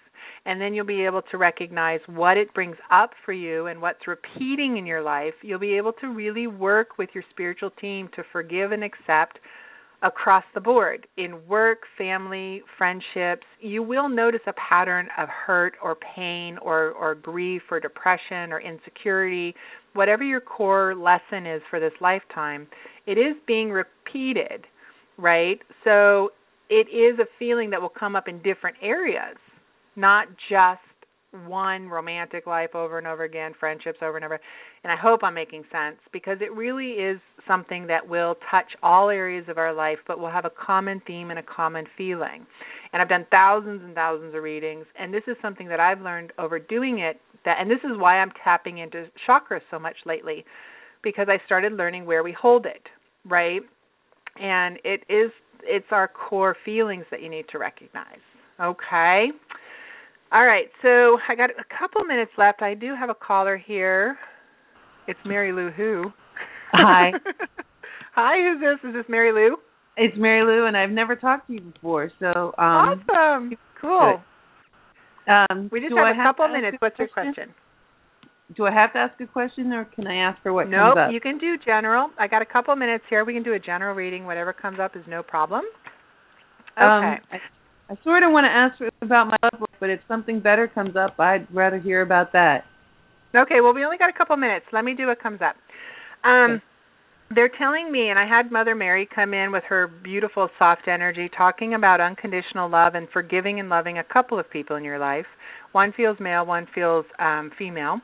And 0.47 0.61
then 0.61 0.75
you'll 0.75 0.87
be 0.87 1.05
able 1.05 1.23
to 1.31 1.39
recognize 1.39 2.01
what 2.07 2.37
it 2.37 2.53
brings 2.55 2.77
up 2.91 3.11
for 3.25 3.33
you 3.33 3.67
and 3.67 3.81
what's 3.81 4.07
repeating 4.07 4.77
in 4.77 4.87
your 4.87 5.03
life. 5.03 5.35
You'll 5.43 5.59
be 5.59 5.77
able 5.77 5.93
to 6.01 6.09
really 6.09 6.47
work 6.47 6.99
with 6.99 7.11
your 7.15 7.25
spiritual 7.31 7.71
team 7.81 8.09
to 8.17 8.23
forgive 8.33 8.73
and 8.73 8.85
accept 8.85 9.39
across 10.03 10.45
the 10.55 10.61
board 10.61 11.07
in 11.17 11.47
work, 11.47 11.81
family, 11.99 12.63
friendships, 12.79 13.47
you 13.61 13.83
will 13.83 14.09
notice 14.09 14.41
a 14.47 14.53
pattern 14.53 15.09
of 15.19 15.29
hurt 15.29 15.75
or 15.83 15.97
pain 16.17 16.57
or, 16.59 16.93
or 16.93 17.15
grief 17.15 17.63
or 17.71 17.81
depression 17.81 18.53
or 18.53 18.61
insecurity. 18.61 19.55
Whatever 19.93 20.25
your 20.25 20.41
core 20.41 20.95
lesson 20.95 21.47
is 21.47 21.61
for 21.69 21.81
this 21.81 21.93
lifetime, 22.01 22.67
it 23.07 23.19
is 23.19 23.37
being 23.47 23.71
repeated, 23.71 24.67
right? 25.19 25.59
So 25.85 26.31
it 26.71 26.89
is 26.89 27.19
a 27.19 27.27
feeling 27.39 27.71
that 27.71 27.83
will 27.83 27.91
come 27.91 28.17
up 28.17 28.29
in 28.29 28.41
different 28.43 28.77
areas, 28.81 29.37
not 29.97 30.29
just 30.49 30.81
one 31.33 31.89
romantic 31.89 32.47
life 32.47 32.75
over 32.75 32.99
and 32.99 33.07
over 33.07 33.25
again, 33.25 33.53
friendships 33.59 33.99
over 34.03 34.17
and 34.17 34.25
over. 34.25 34.41
And 34.83 34.93
I 34.93 34.97
hope 34.97 35.21
I'm 35.23 35.35
making 35.35 35.65
sense 35.71 35.97
because 36.13 36.39
it 36.41 36.53
really 36.53 36.93
is 36.93 37.21
something 37.47 37.87
that 37.87 38.09
will 38.09 38.37
touch 38.51 38.67
all 38.83 39.11
areas 39.11 39.45
of 39.49 39.59
our 39.59 39.73
life, 39.73 39.99
but 40.09 40.19
will 40.19 40.31
have 40.31 40.45
a 40.45 40.51
common 40.51 41.01
theme 41.07 41.31
and 41.31 41.39
a 41.39 41.43
common 41.43 41.87
feeling. 41.97 42.47
And 42.93 43.01
I've 43.01 43.09
done 43.09 43.27
thousands 43.31 43.83
and 43.85 43.95
thousands 43.95 44.35
of 44.35 44.43
readings, 44.43 44.87
and 44.99 45.15
this 45.15 45.23
is 45.29 45.37
something 45.41 45.69
that 45.69 45.79
I've 45.79 46.01
learned 46.01 46.33
over 46.39 46.59
doing 46.59 46.99
it. 46.99 47.21
That, 47.45 47.59
and 47.61 47.71
this 47.71 47.79
is 47.85 47.97
why 47.97 48.19
I'm 48.19 48.33
tapping 48.43 48.79
into 48.79 49.07
chakras 49.27 49.61
so 49.71 49.79
much 49.79 49.97
lately, 50.05 50.45
because 51.03 51.29
I 51.31 51.39
started 51.47 51.73
learning 51.73 52.05
where 52.07 52.23
we 52.23 52.33
hold 52.33 52.67
it, 52.67 52.83
right? 53.25 53.61
And 54.41 54.79
it 54.85 55.05
is 55.09 55.31
it's 55.63 55.87
our 55.91 56.09
core 56.09 56.57
feelings 56.65 57.05
that 57.11 57.23
you 57.23 57.29
need 57.29 57.45
to 57.53 57.59
recognize. 57.59 58.19
Okay. 58.61 59.29
All 60.33 60.47
right, 60.47 60.67
so 60.81 61.19
I 61.29 61.35
got 61.35 61.51
a 61.51 61.65
couple 61.77 62.05
minutes 62.05 62.31
left. 62.39 62.63
I 62.63 62.75
do 62.75 62.95
have 62.95 63.11
a 63.11 63.15
caller 63.15 63.57
here. 63.57 64.17
It's 65.09 65.19
Mary 65.27 65.53
Lou 65.53 65.71
Who. 65.71 66.05
Hi. 66.75 67.11
Hi, 68.15 68.37
who's 68.39 68.61
this? 68.61 68.89
Is 68.89 68.95
this 68.95 69.07
Mary 69.09 69.33
Lou? 69.33 69.57
It's 69.97 70.17
Mary 70.17 70.45
Lou, 70.45 70.67
and 70.67 70.77
I've 70.77 70.91
never 70.91 71.17
talked 71.17 71.49
to 71.49 71.55
you 71.55 71.61
before. 71.61 72.13
So 72.21 72.55
um, 72.59 73.03
awesome, 73.09 73.53
cool. 73.81 74.23
Um, 75.27 75.69
we 75.73 75.81
just 75.81 75.95
have 75.97 76.07
I 76.07 76.13
a 76.13 76.25
couple 76.25 76.47
minutes. 76.47 76.77
What's 76.79 76.99
your 76.99 77.09
question? 77.09 77.53
Do 78.57 78.67
I 78.67 78.73
have 78.73 78.93
to 78.93 78.99
ask 79.01 79.21
a 79.21 79.27
question, 79.27 79.73
or 79.73 79.85
can 79.85 80.07
I 80.07 80.29
ask 80.29 80.41
for 80.43 80.53
what 80.53 80.69
nope, 80.69 80.95
comes 80.95 81.07
up? 81.09 81.13
you 81.13 81.21
can 81.21 81.39
do 81.39 81.57
general. 81.65 82.11
I 82.21 82.29
got 82.29 82.41
a 82.41 82.47
couple 82.47 82.75
minutes 82.77 83.05
here. 83.11 83.25
We 83.25 83.35
can 83.35 83.43
do 83.43 83.55
a 83.55 83.59
general 83.59 83.97
reading. 83.97 84.27
Whatever 84.27 84.53
comes 84.53 84.79
up 84.81 84.95
is 84.95 85.03
no 85.09 85.25
problem. 85.25 85.65
Um, 86.77 86.87
okay. 86.87 87.23
Um, 87.33 87.41
I 87.91 87.95
sort 88.05 88.23
of 88.23 88.31
want 88.31 88.45
to 88.45 88.51
ask 88.51 88.95
about 89.03 89.27
my 89.27 89.37
love 89.43 89.61
life, 89.61 89.81
but 89.81 89.91
if 89.91 89.99
something 90.07 90.39
better 90.39 90.69
comes 90.69 90.95
up, 90.95 91.19
I'd 91.19 91.53
rather 91.53 91.79
hear 91.79 92.03
about 92.03 92.33
that. 92.33 92.63
Okay, 93.35 93.61
well, 93.61 93.75
we 93.75 93.85
only 93.85 93.99
got 93.99 94.09
a 94.09 94.17
couple 94.17 94.37
minutes. 94.37 94.67
Let 94.73 94.85
me 94.85 94.95
do 94.95 95.09
what 95.09 95.21
comes 95.21 95.41
up. 95.43 95.57
Um, 96.25 96.53
okay. 96.53 96.65
They're 97.35 97.51
telling 97.59 97.91
me, 97.91 98.09
and 98.09 98.19
I 98.19 98.27
had 98.27 98.53
Mother 98.53 98.75
Mary 98.77 99.09
come 99.13 99.35
in 99.35 99.51
with 99.51 99.65
her 99.69 99.89
beautiful, 100.05 100.49
soft 100.59 100.89
energy, 100.89 101.29
talking 101.37 101.75
about 101.75 102.01
unconditional 102.01 102.69
love 102.69 102.95
and 102.95 103.09
forgiving 103.13 103.59
and 103.61 103.69
loving 103.69 103.99
a 103.99 104.05
couple 104.05 104.39
of 104.39 104.49
people 104.51 104.77
in 104.77 104.85
your 104.85 104.99
life. 104.99 105.27
One 105.73 105.93
feels 105.97 106.19
male, 106.21 106.47
one 106.47 106.67
feels 106.73 107.05
um, 107.19 107.51
female. 107.59 108.01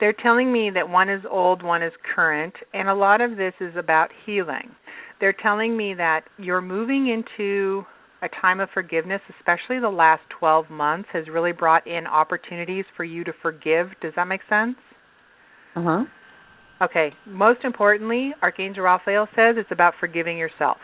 They're 0.00 0.14
telling 0.14 0.50
me 0.50 0.70
that 0.74 0.88
one 0.88 1.10
is 1.10 1.22
old, 1.30 1.62
one 1.62 1.82
is 1.82 1.92
current, 2.14 2.54
and 2.72 2.88
a 2.88 2.94
lot 2.94 3.20
of 3.20 3.36
this 3.36 3.52
is 3.60 3.74
about 3.78 4.08
healing. 4.24 4.70
They're 5.20 5.36
telling 5.42 5.76
me 5.76 5.92
that 5.94 6.22
you're 6.38 6.62
moving 6.62 7.08
into 7.08 7.84
a 8.22 8.28
time 8.40 8.60
of 8.60 8.68
forgiveness, 8.74 9.20
especially 9.38 9.80
the 9.80 9.88
last 9.88 10.22
12 10.38 10.70
months, 10.70 11.08
has 11.12 11.24
really 11.28 11.52
brought 11.52 11.86
in 11.86 12.06
opportunities 12.06 12.84
for 12.96 13.04
you 13.04 13.24
to 13.24 13.32
forgive. 13.42 13.88
Does 14.02 14.12
that 14.16 14.28
make 14.28 14.42
sense? 14.48 14.76
Uh 15.76 15.82
huh. 15.82 16.04
Okay. 16.82 17.12
Most 17.26 17.64
importantly, 17.64 18.32
Archangel 18.42 18.84
Raphael 18.84 19.28
says 19.36 19.56
it's 19.56 19.72
about 19.72 19.94
forgiving 20.00 20.38
yourself. 20.38 20.78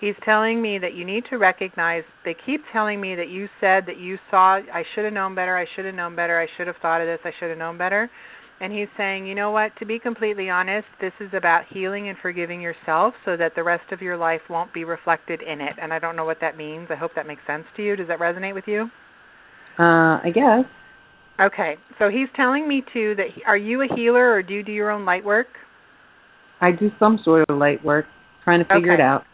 He's 0.00 0.14
telling 0.24 0.60
me 0.60 0.78
that 0.78 0.94
you 0.94 1.04
need 1.04 1.24
to 1.30 1.38
recognize, 1.38 2.02
they 2.24 2.36
keep 2.44 2.60
telling 2.72 3.00
me 3.00 3.14
that 3.14 3.28
you 3.28 3.48
said 3.60 3.84
that 3.86 3.96
you 3.98 4.18
saw, 4.30 4.56
I 4.56 4.82
should 4.94 5.04
have 5.04 5.14
known 5.14 5.34
better, 5.34 5.56
I 5.56 5.66
should 5.74 5.86
have 5.86 5.94
known 5.94 6.16
better, 6.16 6.38
I 6.38 6.46
should 6.56 6.66
have 6.66 6.76
thought 6.82 7.00
of 7.00 7.06
this, 7.06 7.20
I 7.24 7.30
should 7.38 7.48
have 7.48 7.58
known 7.58 7.78
better. 7.78 8.10
And 8.60 8.72
he's 8.72 8.88
saying, 8.96 9.26
you 9.26 9.34
know 9.34 9.50
what, 9.50 9.72
to 9.80 9.86
be 9.86 9.98
completely 9.98 10.48
honest, 10.48 10.86
this 11.00 11.12
is 11.20 11.30
about 11.36 11.64
healing 11.68 12.08
and 12.08 12.16
forgiving 12.22 12.60
yourself 12.60 13.14
so 13.24 13.36
that 13.36 13.52
the 13.56 13.64
rest 13.64 13.90
of 13.92 14.00
your 14.00 14.16
life 14.16 14.40
won't 14.48 14.72
be 14.72 14.84
reflected 14.84 15.42
in 15.42 15.60
it. 15.60 15.74
And 15.80 15.92
I 15.92 15.98
don't 15.98 16.16
know 16.16 16.24
what 16.24 16.38
that 16.40 16.56
means. 16.56 16.88
I 16.90 16.94
hope 16.94 17.10
that 17.16 17.26
makes 17.26 17.42
sense 17.46 17.64
to 17.76 17.82
you. 17.82 17.96
Does 17.96 18.08
that 18.08 18.20
resonate 18.20 18.54
with 18.54 18.64
you? 18.66 18.88
Uh, 19.78 20.22
I 20.22 20.30
guess. 20.32 20.64
Okay. 21.40 21.74
So 21.98 22.08
he's 22.08 22.28
telling 22.36 22.68
me 22.68 22.82
too 22.92 23.14
that 23.16 23.26
he, 23.34 23.42
are 23.44 23.56
you 23.56 23.82
a 23.82 23.86
healer 23.94 24.32
or 24.32 24.42
do 24.42 24.54
you 24.54 24.62
do 24.62 24.72
your 24.72 24.90
own 24.90 25.04
light 25.04 25.24
work? 25.24 25.48
I 26.60 26.70
do 26.70 26.90
some 26.98 27.18
sort 27.24 27.44
of 27.48 27.58
light 27.58 27.84
work, 27.84 28.06
trying 28.44 28.60
to 28.60 28.64
figure 28.64 28.92
okay. 28.92 29.02
it 29.02 29.04
out. 29.04 29.24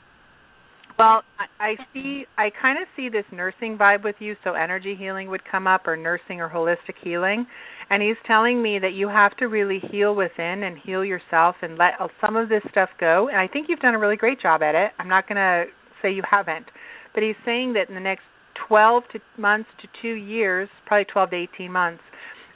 Well, 1.01 1.23
I, 1.39 1.71
I 1.71 1.77
see. 1.95 2.25
I 2.37 2.51
kind 2.61 2.77
of 2.77 2.87
see 2.95 3.09
this 3.09 3.25
nursing 3.33 3.79
vibe 3.79 4.05
with 4.05 4.17
you. 4.19 4.37
So 4.45 4.53
energy 4.53 4.95
healing 4.99 5.31
would 5.31 5.41
come 5.51 5.67
up, 5.67 5.87
or 5.87 5.97
nursing 5.97 6.43
or 6.43 6.51
holistic 6.51 6.97
healing. 7.03 7.47
And 7.89 8.03
he's 8.03 8.19
telling 8.27 8.63
me 8.63 8.79
that 8.79 8.93
you 8.93 9.09
have 9.09 9.35
to 9.39 9.47
really 9.47 9.81
heal 9.91 10.15
within 10.15 10.63
and 10.63 10.77
heal 10.77 11.03
yourself 11.03 11.57
and 11.63 11.79
let 11.79 11.93
some 12.21 12.37
of 12.37 12.51
this 12.51 12.61
stuff 12.71 12.91
go. 13.01 13.29
And 13.29 13.39
I 13.39 13.49
think 13.49 13.69
you've 13.71 13.81
done 13.81 13.95
a 13.95 13.99
really 13.99 14.17
great 14.17 14.43
job 14.43 14.63
at 14.63 14.75
it. 14.75 14.91
I'm 14.99 15.09
not 15.09 15.27
going 15.27 15.37
to 15.37 15.65
say 16.03 16.13
you 16.13 16.23
haven't, 16.31 16.67
but 17.15 17.23
he's 17.23 17.35
saying 17.47 17.73
that 17.73 17.89
in 17.89 17.95
the 17.95 18.01
next 18.01 18.25
12 18.69 19.05
to 19.13 19.21
months 19.41 19.71
to 19.81 19.89
two 20.03 20.13
years, 20.13 20.69
probably 20.85 21.07
12 21.07 21.31
to 21.31 21.37
18 21.55 21.73
months, 21.73 22.03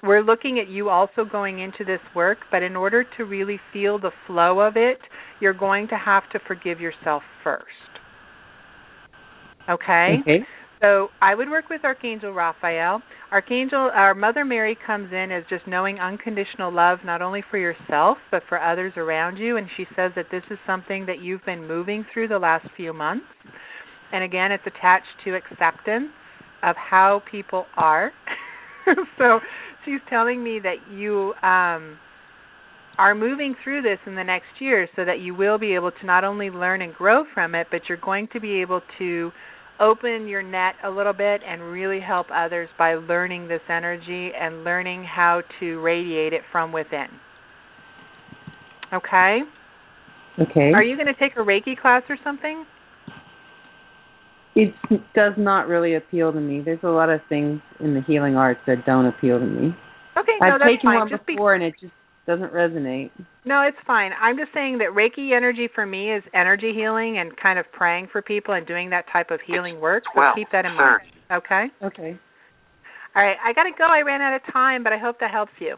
we're 0.03 0.23
looking 0.23 0.59
at 0.59 0.69
you 0.69 0.91
also 0.91 1.25
going 1.25 1.61
into 1.61 1.83
this 1.83 2.01
work, 2.15 2.39
but 2.51 2.63
in 2.63 2.77
order 2.77 3.07
to 3.17 3.25
really 3.25 3.59
feel 3.73 3.99
the 3.99 4.13
flow 4.27 4.61
of 4.61 4.77
it, 4.77 4.99
you're 5.41 5.55
going 5.55 5.89
to 5.89 5.97
have 5.97 6.29
to 6.33 6.39
forgive 6.47 6.79
yourself 6.79 7.23
first. 7.43 7.84
Okay? 9.69 10.17
Okay. 10.23 10.39
So 10.81 11.09
I 11.23 11.35
would 11.35 11.49
work 11.49 11.71
with 11.71 11.83
Archangel 11.85 12.33
Raphael. 12.33 13.01
Archangel, 13.33 13.91
our 13.95 14.15
Mother 14.15 14.45
Mary 14.45 14.77
comes 14.87 15.13
in 15.13 15.33
as 15.33 15.43
just 15.49 15.67
knowing 15.67 15.99
unconditional 15.99 16.73
love 16.73 16.99
not 17.05 17.23
only 17.23 17.43
for 17.51 17.57
yourself 17.57 18.19
but 18.31 18.43
for 18.49 18.61
others 18.61 18.93
around 18.97 19.39
you, 19.39 19.57
and 19.57 19.67
she 19.77 19.87
says 19.97 20.13
that 20.15 20.27
this 20.31 20.43
is 20.51 20.59
something 20.67 21.07
that 21.07 21.23
you've 21.23 21.45
been 21.47 21.67
moving 21.67 22.05
through 22.13 22.29
the 22.29 22.39
last 22.39 22.67
few 22.77 22.93
months. 22.93 23.25
And 24.13 24.23
again, 24.23 24.53
it's 24.53 24.65
attached 24.67 25.07
to 25.25 25.35
acceptance 25.35 26.11
of 26.63 26.77
how 26.77 27.23
people 27.31 27.65
are. 27.77 28.13
so 29.19 29.41
she's 29.85 30.01
telling 30.11 30.45
me 30.45 30.61
that 30.63 30.77
you 30.93 31.33
um, 31.43 31.99
are 32.99 33.15
moving 33.15 33.55
through 33.63 33.83
this 33.83 33.99
in 34.07 34.15
the 34.15 34.23
next 34.23 34.61
year 34.61 34.89
so 34.97 35.05
that 35.05 35.21
you 35.21 35.35
will 35.35 35.59
be 35.59 35.75
able 35.75 35.91
to 35.91 36.07
not 36.07 36.25
only 36.25 36.51
learn 36.51 36.83
and 36.83 36.95
grow 36.95 37.25
from 37.35 37.55
it, 37.55 37.67
but 37.71 37.83
you're 37.89 37.99
going 37.99 38.29
to 38.33 38.41
be 38.41 38.61
able 38.61 38.81
to 38.99 39.31
open 39.81 40.29
your 40.29 40.43
net 40.43 40.75
a 40.85 40.91
little 40.91 41.13
bit 41.13 41.41
and 41.47 41.61
really 41.63 42.01
help 42.01 42.27
others 42.33 42.69
by 42.79 42.95
learning 42.95 43.49
this 43.49 43.63
energy 43.69 44.31
and 44.39 44.63
learning 44.63 45.05
how 45.05 45.43
to 45.59 45.81
radiate 45.81 46.33
it 46.33 46.43
from 46.53 46.73
within. 46.73 47.09
Okay? 48.93 49.41
Okay. 50.39 50.73
Are 50.73 50.83
you 50.83 50.97
going 50.97 51.13
to 51.13 51.19
take 51.19 51.37
a 51.37 51.41
Reiki 51.41 51.77
class 51.81 52.03
or 52.09 52.17
something? 52.23 52.65
it 54.57 54.73
does 55.15 55.33
not 55.37 55.67
really 55.67 55.95
appeal 55.95 56.33
to 56.33 56.41
me. 56.41 56.63
There's 56.65 56.83
a 56.83 56.89
lot 56.89 57.11
of 57.11 57.21
things 57.29 57.61
in 57.81 57.95
the 57.95 58.03
healing 58.07 58.37
arts 58.37 58.61
that 58.67 58.87
don't 58.87 59.07
appeal 59.07 59.39
to 59.39 59.47
me. 59.47 59.75
Okay, 60.17 60.39
I've 60.41 60.49
no, 60.49 60.59
that's 60.59 60.71
taken 60.71 60.91
fine. 60.91 60.99
one 60.99 61.09
just 61.09 61.27
before 61.27 61.59
be, 61.59 61.65
and 61.65 61.75
it 61.75 61.81
just 61.81 61.93
doesn't 62.27 62.53
resonate. 62.53 63.11
no, 63.45 63.61
it's 63.63 63.77
fine. 63.87 64.13
I'm 64.21 64.37
just 64.39 64.53
saying 64.55 64.79
that 64.79 64.89
Reiki 64.91 65.37
energy 65.37 65.69
for 65.75 65.85
me 65.85 66.13
is 66.13 66.23
energy 66.33 66.73
healing 66.75 67.19
and 67.19 67.37
kind 67.37 67.59
of 67.59 67.67
praying 67.73 68.09
for 68.11 68.23
people 68.23 68.55
and 68.55 68.67
doing 68.67 68.91
that 68.91 69.05
type 69.13 69.31
of 69.31 69.41
healing 69.47 69.81
work. 69.81 70.05
So 70.15 70.21
Well, 70.21 70.33
keep 70.35 70.49
that 70.53 70.65
in 70.65 70.73
sir. 70.73 71.01
mind. 71.01 71.13
Okay. 71.45 71.67
Okay. 71.87 72.19
All 73.15 73.23
right. 73.23 73.37
I 73.45 73.53
got 73.53 73.65
to 73.65 73.71
go. 73.77 73.85
I 73.85 74.01
ran 74.01 74.21
out 74.23 74.35
of 74.35 74.41
time, 74.53 74.83
but 74.83 74.93
I 74.93 74.99
hope 74.99 75.21
that 75.21 75.31
helps 75.31 75.53
you. 75.61 75.77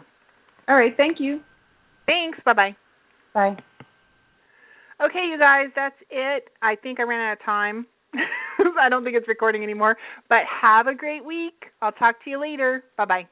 All 0.68 0.76
right. 0.76 0.92
Thank 0.96 1.18
you. 1.20 1.40
Thanks. 2.06 2.38
Bye 2.44 2.52
bye. 2.54 2.76
Bye. 3.34 3.56
Okay, 5.04 5.28
you 5.30 5.38
guys, 5.38 5.66
that's 5.76 5.96
it. 6.08 6.44
I 6.62 6.74
think 6.74 7.00
I 7.00 7.02
ran 7.02 7.20
out 7.20 7.34
of 7.34 7.44
time. 7.44 7.86
I 8.80 8.88
don't 8.88 9.04
think 9.04 9.14
it's 9.14 9.28
recording 9.28 9.62
anymore. 9.62 9.96
But 10.30 10.38
have 10.62 10.86
a 10.86 10.94
great 10.94 11.22
week. 11.24 11.64
I'll 11.82 11.92
talk 11.92 12.22
to 12.24 12.30
you 12.30 12.40
later. 12.40 12.84
Bye 12.96 13.04
bye. 13.04 13.26